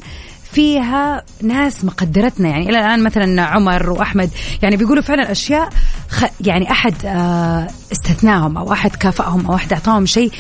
فيها 0.56 1.24
ناس 1.42 1.86
مقدرتنا. 1.86 2.50
يعني 2.50 2.70
إلى 2.70 2.80
الآن 2.80 3.04
مثلا 3.04 3.42
عمر 3.42 3.90
وأحمد 3.90 4.30
يعني 4.64 4.78
بيقولوا 4.78 5.04
فعلا 5.04 5.32
أشياء 5.32 5.70
خ 6.10 6.24
يعني 6.42 6.72
أحد 6.72 6.94
آه 7.06 7.68
استثناهم 7.92 8.58
أو 8.58 8.74
أحد 8.74 8.96
كافأهم 8.96 9.46
أو 9.46 9.56
أحد 9.56 9.74
أعطاهم 9.74 10.06
شيء. 10.06 10.32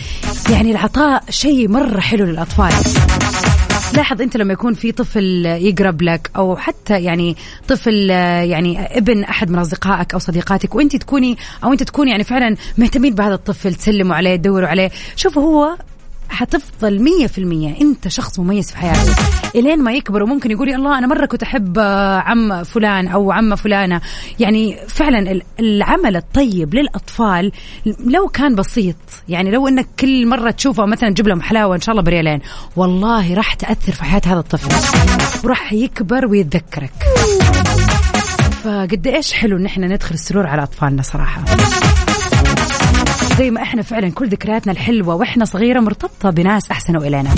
يعني 0.50 0.72
العطاء 0.72 1.24
شيء 1.29 1.67
مرة 1.67 2.00
حلو 2.00 2.25
للأطفال. 2.25 2.72
لاحظ 3.93 4.22
أنت 4.22 4.38
لما 4.38 4.53
يكون 4.53 4.74
في 4.74 4.91
طفل 4.91 5.45
يقرب 5.45 6.01
لك 6.01 6.31
أو 6.36 6.55
حتى 6.55 7.03
يعني 7.03 7.36
طفل 7.67 8.12
آه، 8.12 8.41
يعني 8.41 8.98
ابن 8.98 9.24
أحد 9.24 9.50
من 9.50 9.60
أصدقائك 9.60 10.13
أو 10.13 10.19
صديقاتك 10.19 10.75
وأنت 10.75 10.95
تكوني 10.95 11.38
أو 11.63 11.74
أنت 11.74 11.84
تكوني 11.84 12.12
يعني 12.12 12.24
فعلا 12.24 12.55
مهتمين 12.77 13.15
بهذا 13.15 13.34
الطفل 13.34 13.75
تسلموا 13.75 14.15
عليه 14.15 14.36
تدوروا 14.36 14.67
عليه. 14.67 14.91
شوفوا 15.15 15.43
هو 15.43 15.77
حتفضل 16.29 17.00
مية 17.01 17.27
في 17.27 17.38
المية. 17.38 17.82
أنت 17.82 18.08
شخص 18.08 18.39
مميز 18.39 18.72
في 18.72 18.77
حياته 18.77 19.15
إلين 19.55 19.84
ما 19.84 19.91
يكبر 19.94 20.24
وممكن 20.24 20.51
يقول 20.51 20.70
يا 20.70 20.75
الله 20.75 20.98
أنا 20.98 21.08
مرة 21.08 21.25
كنت 21.25 21.44
أحب 21.44 21.77
آه، 21.79 22.17
عم 22.20 22.63
فلان 22.63 23.08
أو 23.08 23.32
عمة 23.32 23.55
فلانة. 23.55 24.01
يعني 24.39 24.77
فعلا 24.88 25.32
ال- 25.32 25.41
العمل 25.60 26.15
الطيب 26.15 26.75
للأطفال 26.75 27.51
لو 28.05 28.27
كان 28.27 28.55
بسيط 28.55 28.96
يعني 29.29 29.51
لو 29.51 29.67
أنك 29.67 29.88
كل 30.00 30.27
مرة 30.27 30.51
تشوفه 30.51 30.86
مثلا 30.86 31.10
تجيب 31.10 31.27
لهم 31.27 31.41
حلاوة 31.41 31.75
إن 31.75 31.82
شاء 31.82 31.94
الله 31.94 32.03
بريالين. 32.03 32.39
والله 32.75 33.34
راح 33.34 33.53
تأثر 33.53 33.91
في 33.91 34.03
حياة 34.03 34.22
هذا 34.25 34.39
الطفل. 34.39 34.70
وراح 35.48 35.74
يكبر 35.74 36.25
ويتذكرك. 36.25 36.94
فقد 38.63 39.08
إيش 39.08 39.34
حلو 39.34 39.58
إن 39.58 39.65
إحنا 39.65 39.88
ندخل 39.88 40.13
السرور 40.13 40.48
على 40.48 40.63
أطفالنا 40.63 41.01
صراحة. 41.01 41.41
زي 43.38 43.51
ما 43.51 43.62
إحنا 43.62 43.82
فعلا 43.82 44.10
كل 44.10 44.27
ذكرياتنا 44.27 44.72
الحلوة 44.74 45.15
وإحنا 45.15 45.46
صغيرة 45.46 45.80
مرتبطة 45.80 46.30
بناس 46.30 46.72
احسنوا 46.72 47.01
الينا 47.01 47.36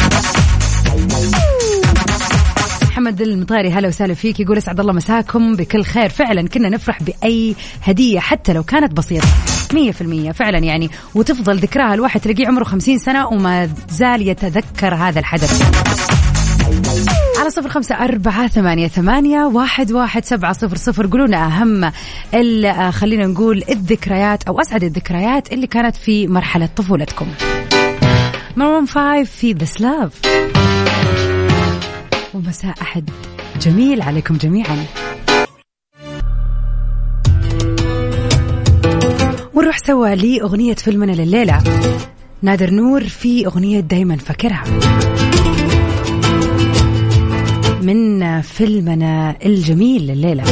محمد 2.84 3.22
المطاري 3.22 3.70
هلا 3.72 3.88
وسهلا 3.88 4.14
فيك. 4.14 4.40
يقول 4.40 4.58
اسعد 4.58 4.80
الله 4.80 4.94
مساكم. 4.94 5.56
بكل 5.56 5.84
خير. 5.84 6.10
فعلا 6.10 6.48
كنا 6.48 6.70
نفرح 6.70 7.04
بأي 7.04 7.56
هدية 7.84 8.20
حتى 8.20 8.54
لو 8.54 8.64
كانت 8.64 8.94
بسيطة. 8.94 9.28
مية 9.74 9.92
في 9.92 10.02
المية. 10.02 10.32
فعلا 10.32 10.58
يعني. 10.58 10.90
وتفضل 11.16 11.58
ذكراها 11.58 11.94
الواحد 11.94 12.20
تلاقيه 12.20 12.48
عمره 12.48 12.64
خمسين 12.64 12.98
سنة 12.98 13.28
وما 13.28 13.70
زال 13.90 14.28
يتذكر 14.28 14.96
هذا 14.96 15.20
الحدث. 15.20 16.17
على 17.38 17.50
صفر 17.50 17.70
خمسة 17.70 17.96
أربعة 17.96 18.48
ثمانية, 18.48 18.88
ثمانية 18.88 19.46
واحد, 19.46 19.92
واحد 19.92 20.26
سبعة 20.26 20.54
صفر 20.54 20.76
صفر. 20.76 21.08
قولونا 21.08 21.46
أهم 21.48 21.92
آه، 22.34 22.92
خلينا 22.92 23.26
نقول 23.26 23.64
الذكريات 23.70 24.44
أو 24.44 24.62
أسعد 24.62 24.84
الذكريات 24.84 25.54
اللي 25.54 25.68
كانت 25.68 25.96
في 25.96 26.28
مرحلة 26.28 26.70
طفولتكم. 26.76 27.28
Maroon 28.58 28.86
Five 28.86 29.32
في 29.32 29.54
This 29.54 29.82
Love 29.82 30.22
ومساء 32.34 32.76
أحد 32.82 33.10
جميل 33.62 34.02
عليكم 34.02 34.38
جميعا. 34.38 34.86
ونروح 39.54 39.78
سوا 39.78 40.16
لأغنية 40.16 40.76
فيلمنا 40.76 41.12
لليلة. 41.12 41.64
نادر 42.42 42.70
نور 42.70 43.04
في 43.04 43.46
أغنية 43.46 43.80
دايما 43.80 44.18
فاكرها. 44.18 44.64
من 47.88 48.42
فيلمنا 48.42 49.36
الجميل 49.46 50.12
الليلة 50.12 50.44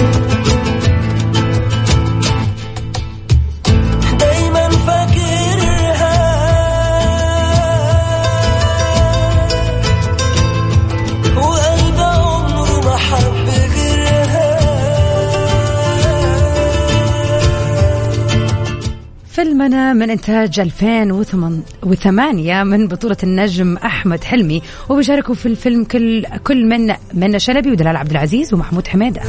فيلمنا 19.55 19.93
من 19.93 20.09
إنتاج 20.09 20.59
2008 20.59 22.63
من 22.63 22.87
بطولة 22.87 23.17
النجم 23.23 23.77
أحمد 23.77 24.23
حلمي 24.23 24.61
وبيشاركوا 24.89 25.35
في 25.35 25.45
الفيلم 25.45 25.83
كل 25.83 26.25
كل 26.43 26.65
من 26.65 26.93
منى 27.13 27.39
شلبي 27.39 27.71
ودلال 27.71 27.97
عبد 27.97 28.11
العزيز 28.11 28.53
ومحمود 28.53 28.87
حميدة. 28.87 29.21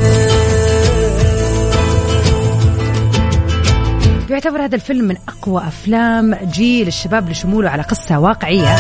بيعتبر 4.29 4.65
هذا 4.65 4.75
الفيلم 4.75 5.05
من 5.05 5.17
أقوى 5.29 5.63
أفلام 5.67 6.35
جيل 6.35 6.87
الشباب 6.87 7.31
لشموله 7.31 7.71
على 7.71 7.83
قصة 7.83 8.19
واقعية. 8.19 8.77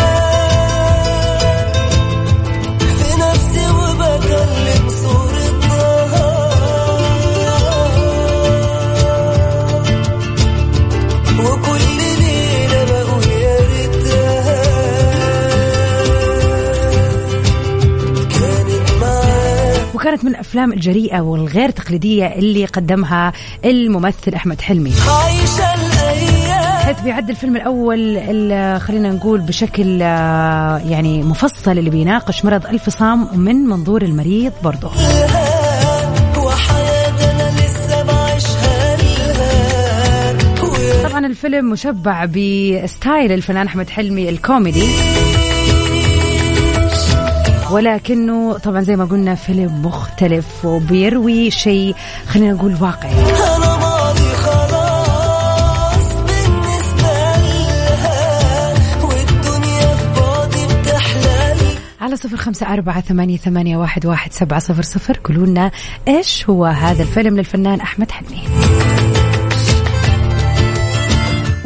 وكانت 20.06 20.25
من 20.25 20.30
الافلام 20.30 20.72
الجريئة 20.72 21.20
والغير 21.20 21.70
تقليدية 21.70 22.26
اللي 22.26 22.64
قدمها 22.64 23.32
الممثل 23.64 24.34
أحمد 24.34 24.60
حلمي. 24.60 24.92
حيث 26.84 27.00
بيعد 27.00 27.30
الفيلم 27.30 27.56
الأول 27.56 28.18
خلينا 28.80 29.10
نقول 29.10 29.40
بشكل 29.40 30.02
آه، 30.02 30.78
يعني 30.78 31.22
مفصل 31.22 31.78
اللي 31.78 31.90
بيناقش 31.90 32.44
مرض 32.44 32.66
الفصام 32.66 33.38
من 33.38 33.56
منظور 33.56 34.02
المريض 34.02 34.52
برضه. 34.64 34.90
طبعا 41.04 41.26
الفيلم 41.26 41.70
مشبع 41.70 42.25
بستايل 42.25 43.32
الفنان 43.32 43.66
أحمد 43.66 43.90
حلمي 43.90 44.28
الكوميدي. 44.28 44.86
ولكنه 47.73 48.58
طبعا 48.58 48.80
زي 48.80 48.96
ما 48.96 49.04
قلنا 49.04 49.35
فيلم 49.35 49.82
مختلف 49.82 50.64
وبيروي 50.64 51.50
شيء 51.50 51.94
خلينا 52.26 52.52
نقول 52.52 52.76
واقعي. 52.80 53.12
على 62.00 62.16
صفر 62.16 62.37
خمسة 62.37 62.73
أربعة 62.73 63.00
ثمانية, 63.00 63.37
ثمانية 63.37 63.76
واحد, 63.76 64.06
واحد 64.06 64.32
سبعة 64.32 64.58
صفر 64.58 64.82
صفر. 64.82 65.20
قولوا 65.25 65.46
لنا 65.46 65.70
إيش 66.08 66.50
هو 66.50 66.64
هذا 66.64 67.02
الفيلم 67.02 67.37
للفنان 67.37 67.80
أحمد 67.80 68.11
حلمي. 68.11 68.42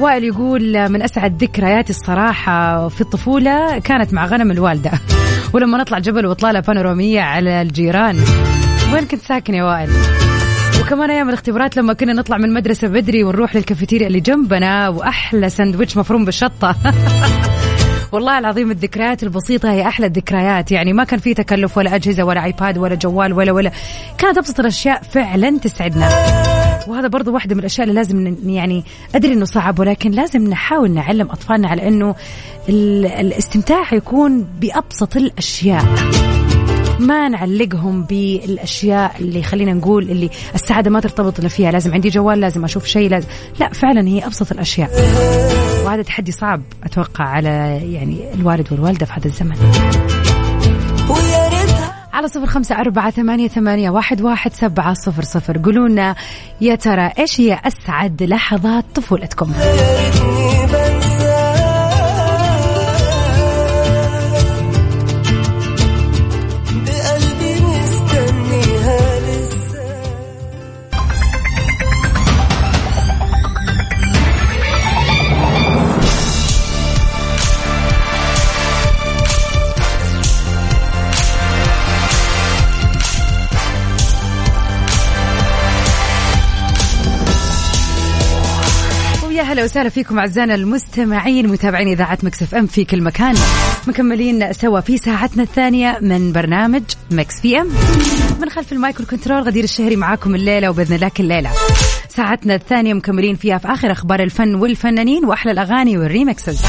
وائل 0.01 0.25
يقول 0.25 0.89
من 0.89 1.03
أسعد 1.03 1.43
ذكرياتي 1.45 1.91
الصراحة 1.91 2.89
في 2.89 3.01
الطفولة 3.01 3.79
كانت 3.79 4.13
مع 4.13 4.27
غنم 4.27 4.51
الوالدة. 4.51 4.91
ولما 5.53 5.79
نطلع 5.79 5.99
جبل 5.99 6.27
وإطلالة 6.27 6.61
بانورامية 6.61 7.21
على 7.21 7.63
الجيران. 7.63 8.17
وين 8.95 9.05
كنت 9.05 9.21
ساكن 9.21 9.55
يا 9.55 9.65
وائل؟ 9.65 9.91
وكمان 10.81 11.11
أيام 11.11 11.29
الاختبارات 11.29 11.77
لما 11.77 11.93
كنا 11.93 12.13
نطلع 12.13 12.37
من 12.37 12.45
المدرسة 12.45 12.89
بدري 12.89 13.25
ونروح 13.25 13.57
للكافيتيريا 13.57 14.07
اللي 14.07 14.21
جنبنا 14.21 14.89
وأحلى 14.89 15.49
سندويتش 15.51 15.97
مفروم 15.97 16.25
بالشطة. 16.25 16.77
والله 18.13 18.39
العظيم 18.39 18.71
الذكريات 18.71 19.23
البسيطة 19.23 19.73
هي 19.73 19.89
أحلى 19.89 20.07
الذكريات. 20.07 20.73
يعني 20.73 20.93
ما 20.93 21.05
كان 21.05 21.19
في 21.21 21.35
تكلف 21.35 21.79
ولا 21.79 21.95
أجهزة 21.95 22.23
ولا 22.25 22.45
آيباد 22.45 22.79
ولا 22.79 22.95
جوال 22.95 23.33
ولا 23.33 23.53
ولا. 23.53 23.71
كانت 24.19 24.39
أبسط 24.39 24.61
الأشياء 24.61 25.03
فعلا 25.03 25.59
تسعدنا. 25.59 26.09
وهذا 26.89 27.09
برضو 27.09 27.33
واحدة 27.33 27.55
من 27.55 27.61
الأشياء 27.61 27.83
اللي 27.89 27.95
لازم 27.95 28.37
يعني 28.47 28.85
أدري 29.15 29.33
إنه 29.33 29.45
صعب 29.45 29.79
ولكن 29.79 30.11
لازم 30.11 30.49
نحاول 30.51 30.91
نعلم 30.91 31.31
أطفالنا 31.31 31.69
على 31.69 31.89
ال- 32.69 33.07
الاستمتاع 33.07 33.95
يكون 33.95 34.47
بأبسط 34.61 35.17
الأشياء. 35.17 35.85
ما 37.01 37.29
نعلقهم 37.29 38.03
بالأشياء 38.03 39.17
اللي 39.21 39.43
خلينا 39.43 39.73
نقول 39.73 40.11
اللي 40.11 40.31
السعادة 40.55 40.91
ما 40.91 41.01
ترتبط 41.01 41.39
الا 41.39 41.49
فيها. 41.49 41.71
لازم 41.71 41.95
عندي 41.95 42.09
جوال 42.09 42.41
لازم 42.41 42.65
أشوف 42.65 42.85
شيء 42.85 43.11
لازم. 43.11 43.29
لا 43.61 43.73
فعلا 43.73 44.09
هي 44.09 44.27
أبسط 44.27 44.53
الأشياء. 44.53 44.91
وهذا 45.85 46.03
تحدي 46.03 46.33
صعب 46.33 46.63
أتوقع 46.85 47.25
على 47.25 47.81
يعني 47.93 48.35
الوالد 48.35 48.73
والوالدة 48.73 49.07
في 49.07 49.13
هذا 49.13 49.27
الزمن. 49.27 49.57
على 52.13 52.29
صفر 52.29 52.47
خمسة 52.47 52.75
أربعة 52.75 53.11
ثمانية, 53.11 53.49
ثمانية 53.49 53.91
واحد, 53.91 54.21
واحد 54.23 54.53
سبعة 54.55 54.95
صفر 54.95 55.23
صفر. 55.23 55.59
قولوا 55.59 55.89
لنا 55.89 56.15
يا 56.61 56.75
ترى 56.75 57.13
إيش 57.19 57.41
هي 57.41 57.61
أسعد 57.65 58.23
لحظات 58.23 58.85
طفولتكم؟ 58.95 59.53
ويا 89.61 89.67
هلا 89.67 89.73
وسهلا 89.73 89.89
فيكم 89.89 90.19
أعزائنا 90.19 90.55
المستمعين 90.55 91.49
متابعين 91.49 91.89
إذاعة 91.89 92.19
Mix 92.23 92.43
FM 92.43 92.67
في 92.67 92.85
كل 92.85 93.03
مكان. 93.03 93.35
مكملين 93.87 94.53
سوا 94.53 94.81
في 94.81 94.99
ساعتنا 94.99 95.43
الثانية 95.43 95.99
من 96.01 96.33
برنامج 96.33 96.83
Mix 97.11 97.41
PM. 97.41 97.69
من 98.41 98.51
خلف 98.51 98.73
ال 98.73 98.80
mic 98.80 99.01
وال 99.01 99.10
control 99.10 99.43
غدير 99.43 99.65
الشهري 99.65 99.97
معاكم 99.97 100.35
الليلة 100.35 100.71
وبإذن 100.71 100.95
الله 100.95 101.09
كل 101.09 101.25
ليلة. 101.25 101.51
ساعتنا 102.09 102.55
الثانية 102.55 102.95
مكملين 102.95 103.37
فيها 103.37 103.59
في 103.59 103.69
آخر 103.69 103.93
أخبار 103.93 104.23
الفن 104.23 104.55
والفنانين 104.55 105.25
وأحلى 105.25 105.53
الأغاني 105.53 105.99
وال 105.99 106.12
remixes. 106.12 106.63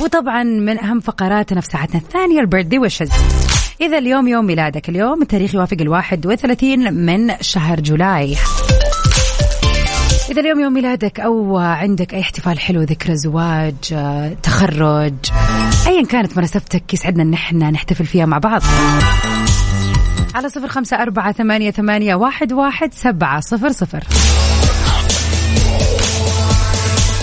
وطبعا 0.00 0.42
من 0.42 0.78
أهم 0.78 1.00
فقراتنا 1.00 1.60
في 1.60 1.66
ساعتنا 1.66 2.00
الثانية 2.00 2.40
ال 2.40 2.44
birthday 2.44 2.78
wishes. 2.78 3.10
إذا 3.80 3.98
اليوم 3.98 4.28
يوم 4.28 4.46
ميلادك 4.46 4.88
اليوم 4.88 5.22
التاريخ 5.22 5.54
يوافق 5.54 5.76
الواحد 5.80 6.26
وثلاثين 6.26 6.94
من 6.94 7.32
شهر 7.40 7.80
July. 7.80 8.36
إذا 10.30 10.40
اليوم 10.40 10.60
يوم 10.60 10.72
ميلادك 10.72 11.20
أو 11.20 11.56
عندك 11.58 12.14
أي 12.14 12.20
احتفال 12.20 12.58
حلو 12.58 12.82
ذكرى 12.82 13.16
زواج 13.16 13.74
آه، 13.92 14.36
تخرج 14.42 15.14
أيا 15.86 16.04
كانت 16.06 16.38
مناسبتك 16.38 16.94
يسعدنا 16.94 17.22
إن 17.22 17.32
إحنا 17.32 17.70
نحتفل 17.70 18.06
فيها 18.06 18.26
مع 18.26 18.38
بعض. 18.38 18.62
على 20.34 20.48
صفر 20.48 20.68
خمسة 20.68 21.02
أربعة 21.02 21.32
ثمانية, 21.32 21.70
ثمانية 21.70 22.14
واحد, 22.14 22.52
واحد 22.52 22.94
سبعة 22.94 23.40
صفر 23.40 23.72
صفر. 23.72 24.04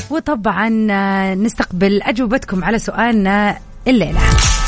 وطبعا 0.10 0.88
آه، 0.92 1.36
نستقبل 1.36 2.02
أجوبتكم 2.02 2.64
على 2.64 2.80
سؤالنا 2.80 3.58
الليلة. 3.88 4.22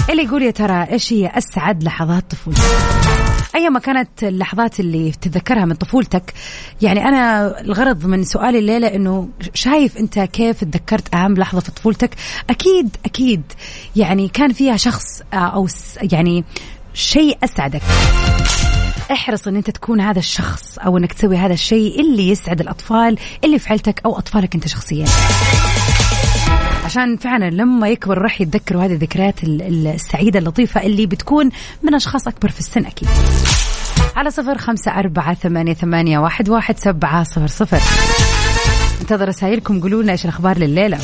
اللي 0.10 0.24
يقول 0.24 0.43
يا 0.43 0.52
ترى 0.52 0.88
إيش 0.91 1.13
هي 1.13 1.28
أسعد 1.28 1.84
لحظات 1.84 2.24
طفولتك؟ 2.32 3.25
ايما 3.56 3.80
كانت 3.80 4.24
اللحظات 4.24 4.80
اللي 4.80 5.12
تتذكرها 5.12 5.65
من 5.65 5.76
طفولتك؟ 5.76 6.34
يعني 6.82 7.06
أنا 7.08 7.48
الغرض 7.62 8.06
من 8.06 8.24
سؤالي 8.24 8.60
الليلة 8.60 8.88
إنه 8.88 9.30
شايف 9.54 9.98
أنت 9.98 10.20
كيف 10.20 10.63
تذكرت 10.63 11.15
أهم 11.15 11.34
لحظة 11.34 11.60
في 11.62 11.72
طفولتك؟ 11.72 12.10
أكيد 12.50 12.89
أكيد. 13.06 13.41
يعني 13.96 14.28
كان 14.28 14.54
فيها 14.54 14.78
شخص 14.78 15.22
آه، 15.34 15.68
س- 15.68 15.98
يعني 16.12 16.44
شيء 16.94 17.38
أسعدك. 17.44 17.82
احرص 19.12 19.48
إن 19.48 19.56
أنت 19.56 19.70
تكون 19.70 20.02
هذا 20.02 20.20
الشخص 20.20 20.78
أو 20.80 20.98
إنك 20.98 21.13
تسوي 21.13 21.38
هذا 21.38 21.54
الشيء 21.54 22.00
اللي 22.02 22.30
يسعد 22.30 22.62
الأطفال 22.62 23.18
اللي 23.44 23.60
في 23.60 23.70
عيلتك 23.70 24.02
أو 24.06 24.18
أطفالك 24.18 24.56
أنت 24.56 24.68
شخصيا. 24.68 25.06
عشان 26.86 27.18
فعلا 27.18 27.50
لما 27.50 27.90
يكبر 27.90 28.18
راح 28.18 28.42
يتذكروا 28.42 28.86
هذه 28.86 28.94
الذكريات 28.94 29.44
ال- 29.44 29.62
ال- 29.62 29.88
السعيدة 29.88 30.40
اللطيفة 30.40 30.82
اللي 30.82 31.06
بتكون 31.06 31.50
من 31.84 31.96
أشخاص 31.96 32.28
أكبر 32.28 32.50
في 32.50 32.60
السن 32.60 32.86
أكيد. 32.86 33.10
على 34.16 34.32
صفر 34.32 34.58
خمسة 34.58 34.92
أربعة 34.92 35.34
ثمانية, 35.34 35.74
ثمانية 35.74 36.20
واحد, 36.20 36.50
واحد 36.50 36.80
سبعة 36.80 37.24
صفر 37.24 37.48
صفر. 37.48 37.80
انتظر 39.02 39.28
رسائلكم 39.28 39.82
قولوا 39.82 40.04
لنا 40.04 40.12
إيش 40.12 40.24
الأخبار 40.26 40.58
لليلة. 40.58 41.00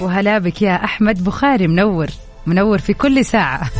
وهلا 0.00 0.38
بك 0.38 0.62
يا 0.62 0.84
أحمد 0.84 1.24
بخاري 1.24 1.66
منور. 1.68 2.06
منور 2.46 2.78
في 2.78 2.92
كل 2.94 3.24
ساعة. 3.24 3.70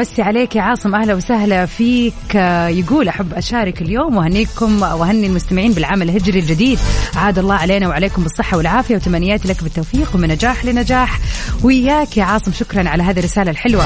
ونمسي 0.00 0.22
عليك 0.22 0.56
يا 0.56 0.62
عاصم 0.62 0.94
أهلا 0.94 1.14
وسهلا 1.14 1.66
فيك. 1.66 2.34
يقول 2.68 3.08
أحب 3.08 3.34
أشارك 3.34 3.82
اليوم 3.82 4.16
وأهنيكم 4.16 4.82
وأهني 4.82 5.26
المستمعين 5.26 5.72
بالعام 5.72 6.02
الهجري 6.02 6.38
الجديد. 6.38 6.78
عاد 7.16 7.38
الله 7.38 7.54
علينا 7.54 7.88
وعليكم 7.88 8.22
بالصحة 8.22 8.56
والعافية 8.56 8.96
وتمنياتي 8.96 9.48
لك 9.48 9.62
بالتوفيق 9.62 10.14
ومن 10.14 10.28
نجاح 10.28 10.64
لنجاح. 10.64 11.18
وياك 11.62 12.16
يا 12.16 12.24
عاصم 12.24 12.52
شكرا 12.52 12.88
على 12.88 13.02
هذه 13.02 13.18
الرسالة 13.18 13.50
الحلوة. 13.50 13.84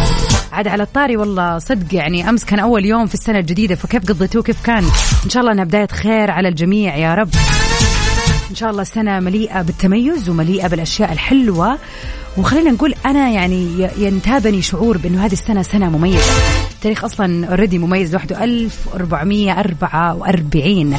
عاد 0.53 0.69
على 0.69 0.83
الطاري 0.83 1.17
والله 1.17 1.59
صدق 1.59 1.95
يعني 1.95 2.29
أمس 2.29 2.45
كان 2.45 2.59
أول 2.59 2.85
يوم 2.85 3.07
في 3.07 3.15
السنة 3.15 3.39
الجديدة 3.39 3.75
فكيف 3.75 4.09
قضيتوه؟ 4.09 4.43
كيف 4.43 4.63
كان؟ 4.63 4.85
إن 5.25 5.31
شاء 5.31 5.41
الله 5.41 5.53
إنها 5.53 5.65
بداية 5.65 5.89
خير 5.89 6.31
على 6.31 6.49
الجميع 6.49 6.97
يا 6.97 7.15
رب. 7.15 7.31
إن 8.51 8.55
شاء 8.55 8.71
الله 8.71 8.85
سنة 8.85 9.21
مليئة 9.21 9.63
بالتميز 9.63 10.29
ومليئة 10.29 10.67
بالأشياء 10.69 11.13
الحلوة. 11.13 11.79
وخلينا 12.39 12.71
نقول 12.71 12.95
أنا 13.07 13.31
يعني 13.31 13.89
ينتابني 13.99 14.63
شعور 14.63 14.99
بأنه 14.99 15.27
هذه 15.27 15.33
السنة 15.33 15.63
سنة 15.63 15.99
مميزة. 15.99 16.33
التاريخ 16.75 17.05
أصلا 17.05 17.47
اوريدي 17.47 17.79
مميز 17.79 18.13
لوحده 18.13 18.45
1444 18.45 20.97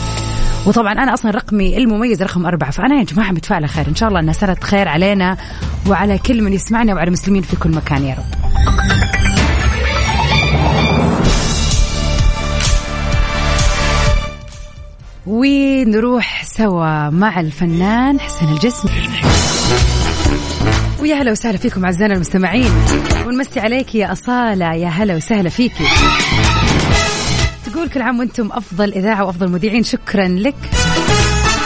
وطبعا 0.66 0.94
أنا 0.94 1.14
أصلا 1.14 1.32
رقمي 1.32 1.78
المميز 1.78 2.24
رقم 2.24 2.46
أربعة 2.46 2.72
فأنا 2.72 2.96
يا 2.96 3.04
جماعة 3.04 3.32
متفائلة 3.32 3.68
خير. 3.68 3.88
إن 3.88 3.96
شاء 3.96 4.10
الله 4.10 4.20
انها 4.20 4.34
سنه 4.34 4.58
خير 4.62 4.88
علينا 4.88 5.38
وعلى 5.88 6.18
كل 6.18 6.42
من 6.42 6.54
يسمعنا 6.54 6.94
وعلى 6.94 7.08
المسلمين 7.08 7.42
في 7.42 7.56
كل 7.56 7.70
مكان 7.70 8.06
يا 8.06 8.16
رب. 8.16 8.26
ونروح 15.28 16.44
سوا 16.44 17.10
مع 17.10 17.40
الفنان 17.40 18.20
حسن 18.20 18.54
الجسمي. 18.54 18.92
ويا 21.06 21.16
هلا 21.16 21.32
وسهلا 21.32 21.58
فيكم 21.58 21.86
أعزائنا 21.86 22.14
المستمعين. 22.14 22.72
ونمسي 23.28 23.60
عليك 23.60 23.96
يا 23.96 24.12
أصالة 24.12 24.74
يا 24.74 24.88
هلا 24.88 25.16
وسهلا 25.16 25.50
فيكي. 25.50 25.84
تقول 27.66 27.90
كل 27.90 28.02
عام 28.02 28.20
وأنتم 28.20 28.50
أفضل 28.52 28.94
إذاعة 28.94 29.26
وأفضل 29.26 29.50
مذيعين 29.52 29.84
شكرا 29.84 30.28
لك. 30.28 30.56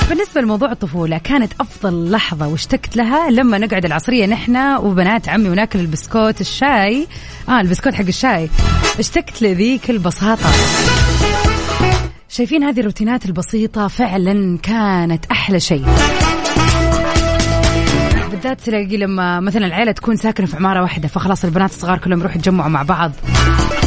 بالنسبة 0.09 0.41
لموضوع 0.41 0.71
الطفولة 0.71 1.17
كانت 1.17 1.53
أفضل 1.59 2.11
لحظة 2.11 2.47
واشتقت 2.47 2.97
لها 2.97 3.29
لما 3.29 3.57
نقعد 3.57 3.85
العصرية 3.85 4.25
نحن 4.25 4.75
وبنات 4.75 5.29
عمي 5.29 5.49
وناكل 5.49 5.79
البسكوت 5.79 6.41
الشاي. 6.41 7.07
آه 7.49 7.61
البسكوت 7.61 7.93
حق 7.93 8.05
الشاي. 8.05 8.49
اشتقت 8.99 9.41
لذيك 9.41 9.89
البساطة. 9.89 10.49
شايفين 12.29 12.63
هذه 12.63 12.79
الروتينات 12.79 13.25
البسيطة 13.25 13.87
فعلا 13.87 14.57
كانت 14.63 15.25
أحلى 15.31 15.59
شيء. 15.59 15.85
بالذات 18.39 18.61
تلاقي 18.61 18.97
لما 18.97 19.39
مثلا 19.39 19.65
العيلة 19.65 19.91
تكون 19.91 20.15
ساكنة 20.15 20.47
في 20.47 20.55
عمارة 20.55 20.81
واحدة 20.81 21.07
فخلاص 21.07 21.45
البنات 21.45 21.69
الصغار 21.69 21.97
كلهم 21.97 22.19
يروحوا 22.19 22.37
يتجمعوا 22.37 22.69
مع 22.69 22.83
بعض. 22.83 23.11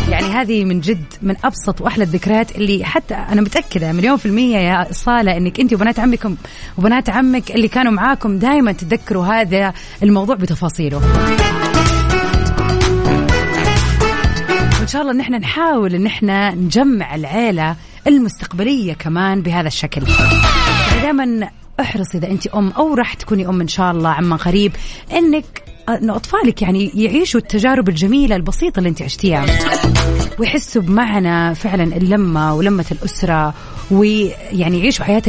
يعني 0.09 0.27
هذه 0.27 0.65
من 0.65 0.81
جد 0.81 1.05
من 1.23 1.37
أبسط 1.45 1.81
وأحلى 1.81 2.05
الذكريات 2.05 2.57
اللي 2.57 2.85
حتى 2.85 3.15
أنا 3.15 3.41
متأكدة 3.41 3.93
مليون 3.93 4.17
في 4.17 4.27
المية 4.27 4.57
يا 4.57 4.87
صالة 4.91 5.37
إنك 5.37 5.61
أنت 5.61 5.73
وبنات 5.73 5.99
عمكم 5.99 6.37
وبنات 6.79 7.11
عمك 7.11 7.51
اللي 7.51 7.69
كانوا 7.69 7.93
معاكم 7.93 8.38
دائما 8.38 8.73
تتذكروا 8.73 9.27
هذا 9.27 9.73
الموضوع 10.03 10.37
بتفاصيله. 10.37 10.97
وإن 14.79 14.88
شاء 14.88 15.03
الله 15.03 15.12
إن 15.12 15.21
إحنا 15.21 15.38
نحاول 15.38 15.95
إن 15.95 16.07
إحنا 16.07 16.55
نجمع 16.55 17.15
العيلة 17.15 17.77
المستقبلية 18.07 18.93
كمان 18.93 19.43
بهذا 19.43 19.67
الشكل. 19.67 20.03
دائما 21.03 21.49
احرص 21.81 22.15
إذا 22.15 22.31
أنت 22.31 22.47
أم 22.47 22.71
أو 22.71 22.95
راح 22.95 23.15
تكوني 23.15 23.49
أم 23.49 23.61
إن 23.61 23.69
شاء 23.69 23.91
الله 23.91 24.09
عما 24.09 24.37
قريب 24.37 24.73
إنك 25.13 25.63
إنه 25.89 26.17
أطفالك 26.17 26.63
يعني 26.63 26.91
يعيشوا 26.95 27.41
التجارب 27.41 27.89
الجميلة 27.89 28.37
البسيطة 28.37 28.79
اللي 28.79 28.89
أنت 28.89 29.03
عشتيها. 29.03 29.47
ويحسوا 30.39 30.83
بمعنى 30.83 31.55
فعلا 31.55 31.97
اللمة 31.97 32.55
ولمة 32.55 32.85
الأسرة 32.91 33.55
ويعني 33.91 34.79
يعيشوا 34.79 35.05
حياة 35.05 35.23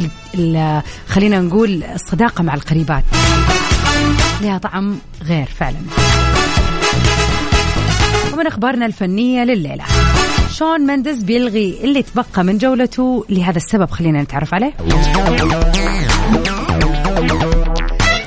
خلينا 1.08 1.41
نقول 1.41 1.84
الصداقة 1.84 2.43
مع 2.43 2.53
القريبات. 2.53 3.03
لها 4.41 4.58
طعم 4.58 4.97
غير 5.23 5.45
فعلا. 5.45 5.77
ومن 8.34 8.47
أخبارنا 8.47 8.86
الفنية 8.86 9.43
لليلة. 9.43 9.84
شون 10.53 10.81
مندز 10.81 11.23
بيلغي 11.23 11.79
اللي 11.83 12.03
تبقى 12.03 12.43
من 12.43 12.57
جولته. 12.57 13.25
لهذا 13.29 13.57
السبب 13.57 13.89
خلينا 13.89 14.21
نتعرف 14.21 14.53
عليه. 14.53 14.73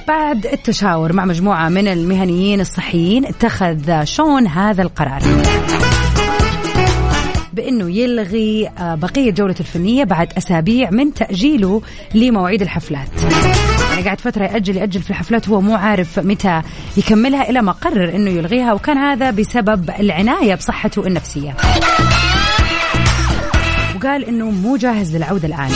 بعد 0.08 0.46
التشاور 0.46 1.12
مع 1.12 1.24
مجموعة 1.24 1.68
من 1.68 1.88
المهنيين 1.88 2.60
الصحيين 2.60 3.26
اتخذ 3.26 4.04
شون 4.04 4.46
هذا 4.46 4.82
القرار. 4.82 5.22
بأنه 7.52 7.90
يلغي 7.90 8.68
آه، 8.78 8.94
بقية 8.94 9.30
جولته 9.30 9.60
الفنية 9.60 10.04
بعد 10.04 10.32
أسابيع 10.38 10.90
من 10.90 11.14
تأجيله 11.14 11.82
لمواعيد 12.14 12.62
الحفلات. 12.62 13.08
يعني 13.90 14.04
قاعد 14.04 14.20
فترة 14.20 14.44
يأجل 14.44 14.76
يأجل 14.76 15.02
في 15.02 15.10
الحفلات 15.10 15.48
وهو 15.48 15.60
مو 15.60 15.74
عارف 15.74 16.18
متى 16.18 16.62
يكملها 16.96 17.50
إلى 17.50 17.62
ما 17.62 17.72
قرر 17.72 18.16
أنه 18.16 18.30
يلغيها 18.30 18.72
وكان 18.72 18.98
هذا 18.98 19.30
بسبب 19.30 19.90
العناية 19.90 20.54
بصحته 20.54 21.06
النفسية. 21.06 21.56
وقال 23.96 24.24
إنه 24.24 24.50
مو 24.50 24.76
جاهز 24.76 25.16
للعودة 25.16 25.48
الآن. 25.48 25.70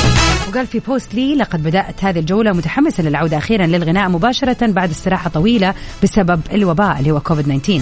وقال 0.48 0.66
في 0.66 0.78
post 0.78 1.14
لي 1.14 1.34
لقد 1.34 1.62
بدأت 1.62 2.04
هذه 2.04 2.18
الجولة 2.18 2.52
متحمسا 2.52 3.02
للعودة 3.02 3.38
أخيرا 3.38 3.66
للغناء 3.66 4.08
مباشرة 4.08 4.66
بعد 4.66 4.90
استراحة 4.90 5.30
طويلة 5.30 5.74
بسبب 6.02 6.40
الوباء 6.52 6.98
اللي 6.98 7.10
هو 7.10 7.20
كوفيد 7.20 7.60
19 7.62 7.80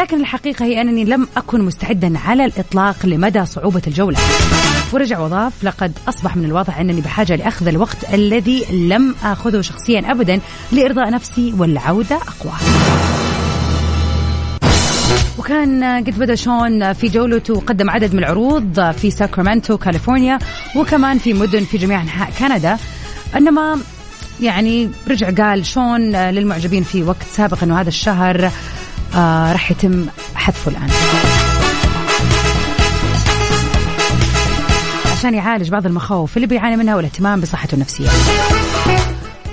لكن 0.00 0.20
الحقيقة 0.20 0.64
هي 0.64 0.80
أنني 0.80 1.04
لم 1.04 1.28
أكن 1.36 1.60
مستعدا 1.60 2.18
على 2.18 2.44
الإطلاق 2.44 3.06
لمدى 3.06 3.46
صعوبة 3.46 3.82
الجولة. 3.86 4.18
ورجع 4.92 5.18
وضاف 5.18 5.64
لقد 5.64 5.92
أصبح 6.08 6.36
من 6.36 6.44
الواضح 6.44 6.78
أنني 6.78 7.00
بحاجة 7.00 7.36
لأخذ 7.36 7.68
الوقت 7.68 8.14
الذي 8.14 8.64
لم 8.88 9.14
آخذه 9.24 9.60
شخصيا 9.60 10.10
ابدا 10.10 10.40
لإرضاء 10.72 11.10
نفسي 11.10 11.54
والعودة 11.58 12.16
أقوى. 12.16 12.52
وكان 15.38 15.84
قد 15.84 16.18
بدأ 16.18 16.34
شون 16.34 16.92
في 16.92 17.08
جولته 17.08 17.54
وقدم 17.54 17.90
عدد 17.90 18.14
من 18.14 18.18
العروض 18.18 18.90
في 18.90 19.10
ساكرامنتو 19.10 19.78
كاليفورنيا 19.78 20.38
وكمان 20.76 21.18
في 21.18 21.32
مدن 21.32 21.64
في 21.64 21.78
جميع 21.78 22.02
أنحاء 22.02 22.30
كندا. 22.38 22.78
إنما 23.36 23.78
يعني 24.40 24.90
رجع 25.08 25.30
قال 25.30 25.66
شون 25.66 26.12
للمعجبين 26.16 26.82
في 26.82 27.02
وقت 27.02 27.26
سابق 27.32 27.62
إنه 27.62 27.80
هذا 27.80 27.88
الشهر 27.88 28.50
آه 29.14 29.52
راح 29.52 29.70
يتم 29.70 30.06
حذفه 30.34 30.70
الآن. 30.70 30.90
عشان 35.12 35.34
يعالج 35.34 35.68
بعض 35.68 35.86
المخاوف 35.86 36.36
اللي 36.36 36.46
بيعاني 36.46 36.76
منها 36.76 36.96
والاهتمام 36.96 37.40
بصحته 37.40 37.74
النفسية. 37.74 38.08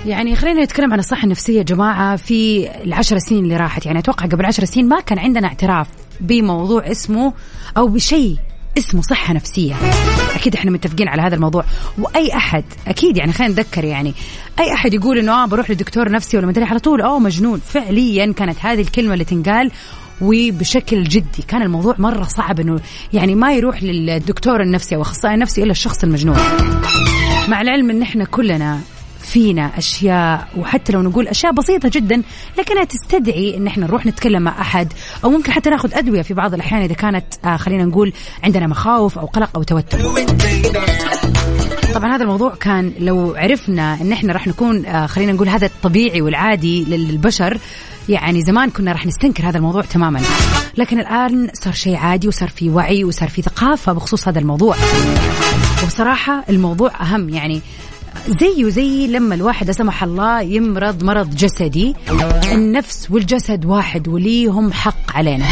يعني 0.06 0.36
خلينا 0.36 0.64
نتكلم 0.64 0.94
عن 0.94 1.00
الصحة 1.00 1.24
النفسية 1.24 1.58
يا 1.58 1.64
جماعة 1.64 2.16
في 2.16 2.70
العشر 2.84 3.18
سنين 3.18 3.44
اللي 3.44 3.58
راحت. 3.58 3.86
يعني 3.86 4.00
أتوقع 4.00 4.26
قبل 4.26 4.46
عشر 4.46 4.66
سنين 4.66 4.88
ما 4.88 5.00
كان 5.00 5.20
عندنا 5.20 5.48
اعتراف 5.48 5.88
بموضوع 6.20 6.92
اسمه 6.92 7.34
أو 7.78 7.88
بشيء 7.88 8.38
اسمه 8.78 9.02
صحة 9.02 9.34
نفسية. 9.34 9.76
أكيد 10.36 10.56
إحنا 10.56 10.72
متفقين 10.72 11.08
على 11.08 11.22
هذا 11.22 11.36
الموضوع. 11.36 11.66
وأي 11.98 12.36
أحد 12.36 12.64
أكيد 12.88 13.18
يعني 13.18 13.34
خلينا 13.34 13.54
نتذكر 13.54 13.84
يعني 13.84 14.14
أي 14.60 14.74
أحد 14.74 14.94
يقول 14.94 15.18
إنه 15.18 15.44
آه 15.44 15.46
بروح 15.46 15.72
لدكتور 15.72 16.12
نفسي 16.12 16.38
ولا 16.38 16.48
مدري 16.48 16.66
على 16.66 16.80
طول 16.80 17.02
أوه 17.02 17.20
مجنون. 17.20 17.60
فعليا 17.60 18.34
كانت 18.34 18.58
هذه 18.62 18.82
الكلمة 18.82 19.14
اللي 19.14 19.26
تنقال 19.26 19.72
وبشكل 20.22 21.04
جدي. 21.04 21.44
كان 21.48 21.62
الموضوع 21.62 21.96
مرة 21.98 22.24
صعب 22.24 22.60
إنه 22.60 22.80
يعني 23.14 23.36
ما 23.36 23.54
يروح 23.54 23.84
للدكتور 23.84 24.62
النفسي 24.62 24.96
أو 24.96 25.02
أخصائي 25.02 25.38
نفسي 25.38 25.64
إلا 25.64 25.72
الشخص 25.72 26.04
المجنون. 26.04 26.38
مع 27.48 27.62
العلم 27.62 27.90
إن 27.90 28.02
إحنا 28.02 28.26
كلنا 28.26 28.80
فينا 29.36 29.78
أشياء 29.78 30.48
وحتى 30.58 30.94
لو 30.94 31.02
نقول 31.02 31.28
أشياء 31.28 31.52
بسيطة 31.52 31.90
جدا 31.94 32.22
لكنها 32.60 32.84
تستدعي 32.84 33.58
إن 33.58 33.68
إحنا 33.68 33.86
نروح 33.86 34.06
نتكلم 34.06 34.42
مع 34.42 34.62
أحد 34.62 34.94
أو 35.24 35.30
ممكن 35.30 35.52
حتى 35.52 35.70
ناخذ 35.70 35.94
أدوية 35.94 36.22
في 36.22 36.34
بعض 36.34 36.54
الأحيان 36.54 36.82
إذا 36.82 36.94
كانت 36.94 37.26
آه 37.46 37.58
خلينا 37.58 37.86
نقول 37.86 38.14
عندنا 38.44 38.68
مخاوف 38.68 39.20
أو 39.20 39.26
قلق 39.26 39.50
أو 39.56 39.64
توتر. 39.64 40.00
طبعا 41.94 42.16
هذا 42.16 42.24
الموضوع 42.24 42.56
كان 42.56 42.94
لو 43.00 43.36
عرفنا 43.38 44.02
إن 44.02 44.12
إحنا 44.12 44.34
راح 44.34 44.48
نكون 44.48 44.86
آه 44.86 45.06
خلينا 45.06 45.34
نقول 45.34 45.50
هذا 45.50 45.66
الطبيعي 45.66 46.22
والعادي 46.22 46.84
للبشر 46.84 47.58
يعني 48.10 48.42
زمان 48.42 48.70
كنا 48.70 48.92
راح 48.92 49.06
نستنكر 49.06 49.50
هذا 49.50 49.58
الموضوع 49.58 49.82
تماما. 49.82 50.22
لكن 50.78 51.00
الآن 51.00 51.50
صار 51.54 51.74
شيء 51.74 51.96
عادي 51.96 52.28
وصار 52.28 52.50
في 52.50 52.70
وعي 52.70 53.04
وصار 53.04 53.30
في 53.30 53.42
ثقافة 53.42 53.94
بخصوص 53.94 54.28
هذا 54.28 54.40
الموضوع. 54.40 54.76
وبصراحة 55.84 56.44
الموضوع 56.50 56.92
أهم 57.02 57.30
يعني 57.30 57.62
زيه 58.28 58.70
زي 58.70 59.08
لما 59.08 59.36
الواحد 59.36 59.68
لا 59.68 59.74
سمح 59.74 60.04
الله 60.04 60.42
يمرض 60.42 61.04
مرض 61.04 61.36
جسدي. 61.36 61.96
النفس 62.52 63.12
والجسد 63.12 63.66
واحد 63.66 64.08
وليهم 64.08 64.74
حق 64.74 65.16
علينا. 65.16 65.46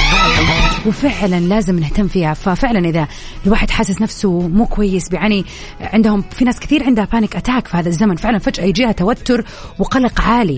وفعلا 0.86 1.40
لازم 1.40 1.80
نهتم 1.80 2.08
فيها. 2.08 2.34
ففعلا 2.34 2.90
إذا 2.90 3.08
الواحد 3.46 3.70
حاسس 3.70 4.02
نفسه 4.02 4.48
مو 4.48 4.66
كويس 4.66 5.10
بيعاني 5.10 5.46
عندهم 5.82 6.24
في 6.32 6.46
ناس 6.46 6.60
كثير 6.60 6.84
عندها 6.84 7.06
panic 7.06 7.36
attack 7.36 7.68
في 7.68 7.78
هذا 7.78 7.90
الزمن. 7.90 8.16
فعلا 8.16 8.40
فجأة 8.40 8.64
يجيها 8.64 8.92
توتر 8.92 9.46
وقلق 9.80 10.22
عالي. 10.22 10.58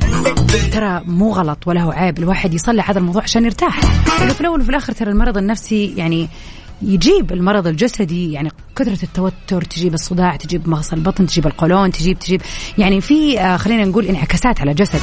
ترى 0.72 1.02
مو 1.06 1.32
غلط 1.32 1.68
ولا 1.68 1.82
هو 1.82 1.92
عيب. 1.92 2.18
الواحد 2.20 2.54
يصلح 2.54 2.90
هذا 2.90 3.00
الموضوع 3.00 3.24
عشان 3.24 3.46
يرتاح. 3.46 3.80
في 4.36 4.42
الأول 4.42 4.62
وفي 4.62 4.70
الآخر 4.70 4.94
ترى 4.94 5.12
المرض 5.12 5.38
النفسي 5.38 5.94
يعني 5.98 6.30
يجيب 6.82 7.32
المرض 7.32 7.68
الجسدي 7.68 8.32
يعني 8.32 8.52
كثرة 8.76 9.04
التوتر 9.04 9.62
تجيب 9.62 9.94
الصداع 9.94 10.36
تجيب 10.36 10.70
مغص 10.70 10.94
البطن 10.94 11.28
تجيب 11.28 11.48
القولون 11.48 11.92
تجيب 11.92 12.20
تجيب 12.20 12.42
يعني 12.78 13.02
في 13.02 13.40
آه 13.40 13.58
خلينا 13.58 13.86
نقول 13.86 14.06
انعكاسات 14.06 14.62
على 14.62 14.72
الجسد. 14.72 15.00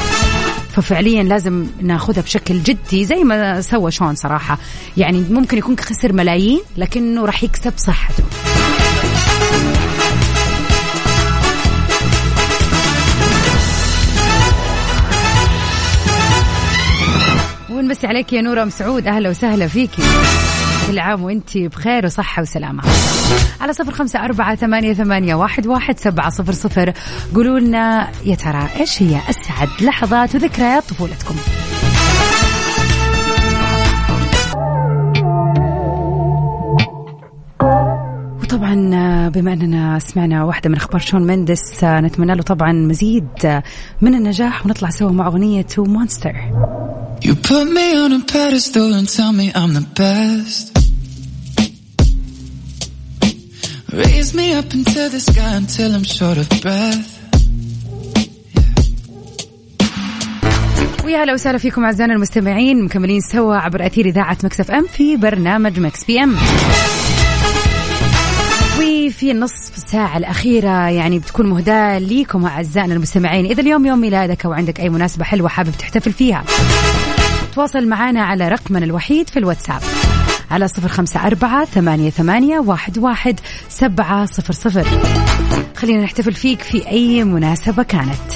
ففعليا 0.70 1.22
لازم 1.22 1.66
ناخذها 1.80 2.22
بشكل 2.22 2.62
جدي 2.62 3.04
زي 3.04 3.24
ما 3.24 3.61
سوى 3.61 3.90
شون 3.90 4.14
صراحة. 4.14 4.58
يعني 4.96 5.24
ممكن 5.30 5.58
يكون 5.58 5.78
خسر 5.78 6.12
ملايين 6.12 6.61
لكنه 6.76 7.24
راح 7.24 7.44
يكسب 7.44 7.72
صحته. 7.76 8.24
ونمسي 17.70 18.06
عليك 18.06 18.32
يا 18.32 18.42
نورة 18.42 18.64
مسعود 18.64 19.06
أهلا 19.06 19.30
وسهلا 19.30 19.66
فيكي. 19.66 20.02
كل 20.87 20.99
عام 20.99 21.23
وانت 21.23 21.59
بخير 21.59 22.07
وصحة 22.07 22.42
وسلامة. 22.42 22.83
على 23.61 23.73
صفر 23.73 23.92
خمسة 23.92 24.25
أربعة 24.25 24.55
ثمانية, 24.55 24.92
ثمانية 24.92 25.35
واحد, 25.35 25.66
واحد 25.66 25.99
سبعة 25.99 26.31
صفر 26.31 26.53
صفر. 26.53 26.92
قولوا 27.35 27.61
لنا 27.61 28.09
يا 28.25 28.35
ترى 28.35 28.68
إيش 28.81 29.03
هي 29.03 29.21
أسعد 29.31 29.68
لحظات 29.81 30.35
وذكريات 30.35 30.85
طفولتكم؟ 30.85 31.35
وطبعا 38.42 39.29
بما 39.29 39.53
أننا 39.53 39.99
سمعنا 39.99 40.45
واحدة 40.45 40.71
من 40.71 40.77
أخبار 40.77 41.01
شون 41.01 41.23
مندس 41.23 41.85
نتمنى 41.85 42.35
له 42.35 42.42
طبعا 42.42 42.73
مزيد 42.73 43.62
من 44.01 44.14
النجاح 44.14 44.66
ونطلع 44.66 44.90
سوا 44.90 45.11
مع 45.11 45.27
أغنية 45.27 45.66
مونستر 45.79 46.35
You 47.25 47.37
put 47.37 47.66
me 47.68 47.97
on 47.97 48.12
a 48.12 48.21
pedestal 48.21 48.95
and 48.95 49.09
tell 49.09 49.33
me 49.33 49.53
I'm 49.55 49.75
the 49.75 49.87
best. 49.95 50.71
Raise 53.92 54.33
me 54.33 54.55
up 54.55 54.72
into 54.72 55.11
the 55.11 55.20
sky 55.20 55.52
until 55.62 55.94
I'm 55.94 56.05
short 56.05 56.38
of 56.38 56.48
breath. 56.62 57.09
ويا 61.05 61.22
هلا 61.22 61.33
وسهلا 61.33 61.59
فيكم 61.59 61.85
أعزائنا 61.85 62.14
المستمعين 62.14 62.85
مكملين 62.85 63.20
سوا 63.20 63.57
عبر 63.57 63.87
أثير 63.87 64.07
إذاعة 64.07 64.38
Mix 64.44 64.70
FM 64.70 64.87
في 64.87 65.16
برنامج 65.16 65.81
Mix 65.81 66.05
PM. 66.05 66.37
وفي 68.78 69.31
النصف 69.31 69.76
ساعة 69.76 70.16
الأخيرة 70.16 70.88
يعني 70.88 71.18
بتكون 71.18 71.46
مهداة 71.46 71.98
ليكم 71.98 72.46
أعزائنا 72.46 72.94
المستمعين. 72.94 73.46
إذا 73.46 73.61
اليوم 73.61 73.87
يوم 73.87 74.00
ميلادك 74.00 74.44
أو 74.44 74.52
عندك 74.52 74.81
أي 74.81 74.88
مناسبة 74.88 75.24
حلوة 75.24 75.48
حابب 75.48 75.72
تحتفل 75.78 76.12
فيها 76.12 76.44
تواصل 77.55 77.88
معنا 77.88 78.22
على 78.22 78.48
رقمنا 78.48 78.85
الوحيد 78.85 79.31
في 79.31 79.38
الواتساب. 79.38 79.83
على 80.52 80.68
صفر 80.68 80.88
خمسة 80.88 81.26
أربعة 81.26 81.64
ثمانية, 81.64 82.10
ثمانية 82.10 82.58
واحد, 82.58 82.98
واحد 82.98 83.40
سبعة 83.68 84.26
صفر 84.26 84.52
صفر. 84.52 84.86
خلينا 85.76 86.02
نحتفل 86.02 86.32
فيك 86.32 86.62
في 86.62 86.88
أي 86.88 87.24
مناسبة 87.24 87.82
كانت. 87.82 88.28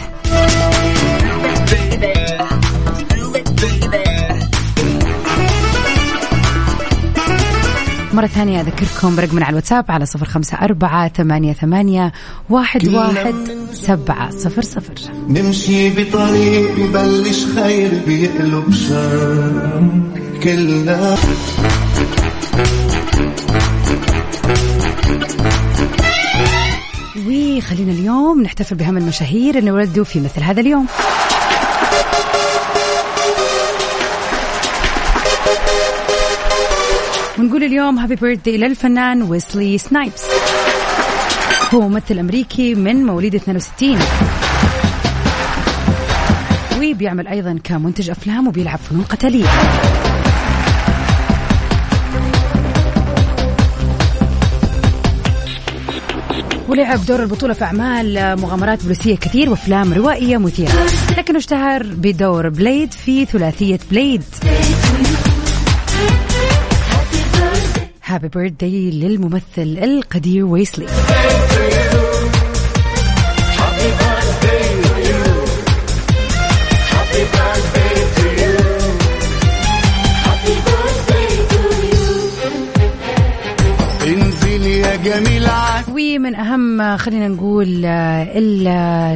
مرة 8.13 8.27
ثانية 8.27 8.61
أذكركم 8.61 9.17
برقمنا 9.17 9.45
على 9.45 9.51
الواتساب 9.51 9.85
على 9.89 10.07
صفر 10.07 10.27
خمسة 10.27 10.57
أربعة 10.57 11.09
ثمانية, 11.09 11.53
ثمانية 11.53 12.13
واحد, 12.51 12.89
واحد 12.89 13.35
سبعة 13.73 14.31
صفر 14.31 14.63
صفر. 14.63 14.95
نمشي 15.29 15.91
بطريق 15.91 16.77
ببلش 16.77 17.45
خير 17.45 17.91
بيقلب 18.07 18.73
شر. 18.73 19.91
كلنا 20.43 21.17
وخلينا 27.67 27.93
اليوم 27.93 28.43
نحتفل 28.43 28.77
بهم 28.77 28.97
المشاهير 28.97 29.59
اللي 29.59 29.71
ولدوا 29.71 30.05
في 30.05 30.21
مثل 30.21 30.41
هذا 30.41 30.61
اليوم. 30.61 30.87
ونقول 37.39 37.65
اليوم 37.65 37.99
هابي 37.99 38.15
بيرثدي 38.15 38.57
للفنان 38.57 39.23
ويسلي 39.23 39.79
سنايبس. 39.79 40.25
هو 41.75 41.89
ممثل 41.89 42.19
أمريكي 42.19 42.75
من 42.75 43.07
مواليد 43.07 43.35
62 43.35 43.99
وبيعمل 46.77 47.29
أيضا 47.29 47.59
كمنتج 47.65 48.11
أفلام 48.11 48.49
وبيلعب 48.49 48.79
فنون 48.79 49.05
قتالية. 49.05 49.47
ولعب 56.69 57.07
دور 57.07 57.23
البطولة 57.23 57.55
في 57.55 57.65
أعمال 57.65 58.41
مغامرات 58.41 58.83
بوليسية 58.83 59.17
كثير 59.17 59.51
وأفلام 59.51 59.93
روائية 59.93 60.37
مثيرة. 60.37 60.73
لكنه 61.19 61.39
اشتهر 61.39 61.83
بدور 61.83 62.49
Blade 62.49 62.93
في 62.93 63.25
ثلاثية 63.25 63.79
Blade. 63.91 64.23
happy 68.05 68.29
birthday 68.29 68.91
للممثل 68.91 69.79
القدير 69.83 70.45
ويسلي. 70.45 70.87
انزل 84.07 84.67
يا 84.67 84.97
جميل 84.97 85.46
عسل 85.46 85.46
ومن 86.15 86.35
أهم 86.35 86.97
خلينا 86.97 87.29
نقول 87.29 87.85
آه، 87.85 88.23
ال- 88.23 88.69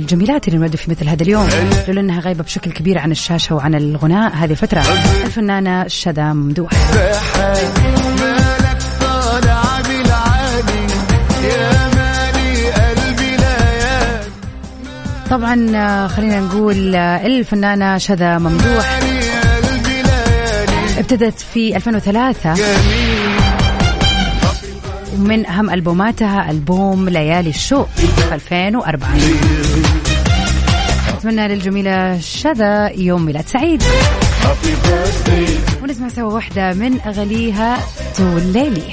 الجميلات 0.02 0.48
اللي 0.48 0.56
انولدوا 0.56 0.76
في 0.78 0.90
مثل 0.90 1.08
هذا 1.08 1.22
اليوم. 1.22 1.48
لولا 1.88 2.00
إنها 2.00 2.20
غايبة 2.20 2.44
بشكل 2.44 2.72
كبير 2.72 2.98
عن 2.98 3.10
الشاشة 3.10 3.54
وعن 3.54 3.74
الغناء 3.74 4.32
هذه 4.34 4.50
الفترة. 4.50 4.80
الفنانة 5.24 5.88
شذى 5.88 6.22
ممدوح. 6.22 6.70
طبعا 15.30 15.70
آه، 15.76 16.06
خلينا 16.06 16.40
نقول 16.40 16.94
آه، 16.96 17.26
الفنانة 17.26 17.98
شذى 17.98 18.38
ممدوح. 18.38 19.00
ابتدت 20.98 21.40
في 21.40 21.76
2003 21.76 22.54
ومن 25.14 25.46
أهم 25.46 25.70
ألبوماتها 25.70 26.50
ألبوم 26.50 27.08
ليالي 27.08 27.50
الشوق 27.50 27.88
في 27.96 28.34
2004 28.34 29.08
أتمنى 31.08 31.48
للجميلة 31.48 32.18
شذى 32.20 33.04
يوم 33.04 33.22
ميلاد 33.24 33.46
سعيد. 33.48 33.82
ونسمع 35.82 36.08
سوا 36.08 36.32
واحدة 36.32 36.72
من 36.74 37.00
أغانيها 37.00 37.78
طول 38.18 38.42
ليلي 38.42 38.92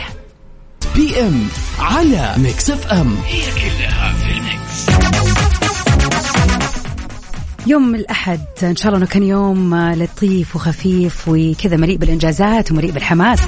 PM 0.95 1.47
على 1.79 2.33
Mix 2.37 2.69
FM. 2.69 3.15
يوم 7.67 7.95
الأحد 7.95 8.41
إن 8.63 8.75
شاء 8.75 8.87
الله 8.87 8.97
أنه 8.97 9.05
كان 9.05 9.23
يوم 9.23 9.75
لطيف 9.75 10.55
وخفيف 10.55 11.27
وكذا 11.27 11.77
مليء 11.77 11.97
بالإنجازات 11.97 12.71
ومليء 12.71 12.91
بالحماس. 12.91 13.39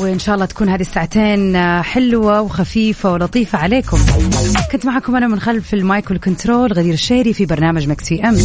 وإن 0.00 0.18
شاء 0.18 0.34
الله 0.34 0.46
تكون 0.46 0.68
هذه 0.68 0.80
الساعتين 0.80 1.56
آه، 1.56 1.82
حلوة 1.82 2.40
وخفيفة 2.40 3.12
ولطيفة 3.12 3.58
عليكم. 3.58 3.98
كنت 4.72 4.86
معكم 4.86 5.16
أنا 5.16 5.28
من 5.28 5.40
خلف 5.40 5.74
ال 5.74 5.83
mic 5.83 6.10
وال 6.10 6.24
control 6.24 6.72
غدير 6.72 6.94
الشيري 6.94 7.32
في 7.32 7.46
برنامج 7.46 7.88
Mix 7.88 8.04
FM. 8.08 8.36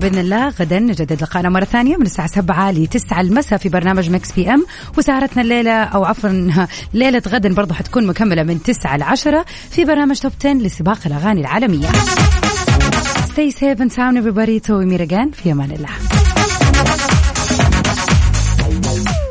بإذن 0.00 0.18
الله 0.18 0.48
غدا 0.48 0.78
نجدد 0.78 1.22
لقائنا 1.22 1.48
مرة 1.48 1.64
ثانية 1.64 1.96
من 1.96 2.06
الساعة 2.06 2.28
7 2.28 2.70
ل 2.70 2.86
9 2.86 3.20
المساء 3.20 3.58
في 3.58 3.68
برنامج 3.68 4.10
Mix 4.10 4.32
FM. 4.32 4.66
وسهرتنا 4.98 5.42
الليلة 5.42 5.72
أو 5.72 6.04
عفوا 6.04 6.50
ليلة 6.94 7.22
غدا 7.28 7.54
برضو 7.54 7.74
حتكون 7.74 8.06
مكملة 8.06 8.42
من 8.42 8.62
9 8.62 8.96
ل 8.96 9.02
10 9.02 9.44
في 9.70 9.84
برنامج 9.84 10.18
توب 10.18 10.32
10 10.40 10.52
لسباق 10.52 10.98
الأغاني 11.06 11.40
العالمية. 11.40 11.88
Stay 13.32 13.50
safe 13.50 13.80
and 13.80 13.92
sound 13.92 14.16
everybody. 14.18 14.60
To 14.66 14.72
Miragan 14.84 15.32
في 15.32 15.52
أمان 15.52 15.70
الله. 15.70 16.19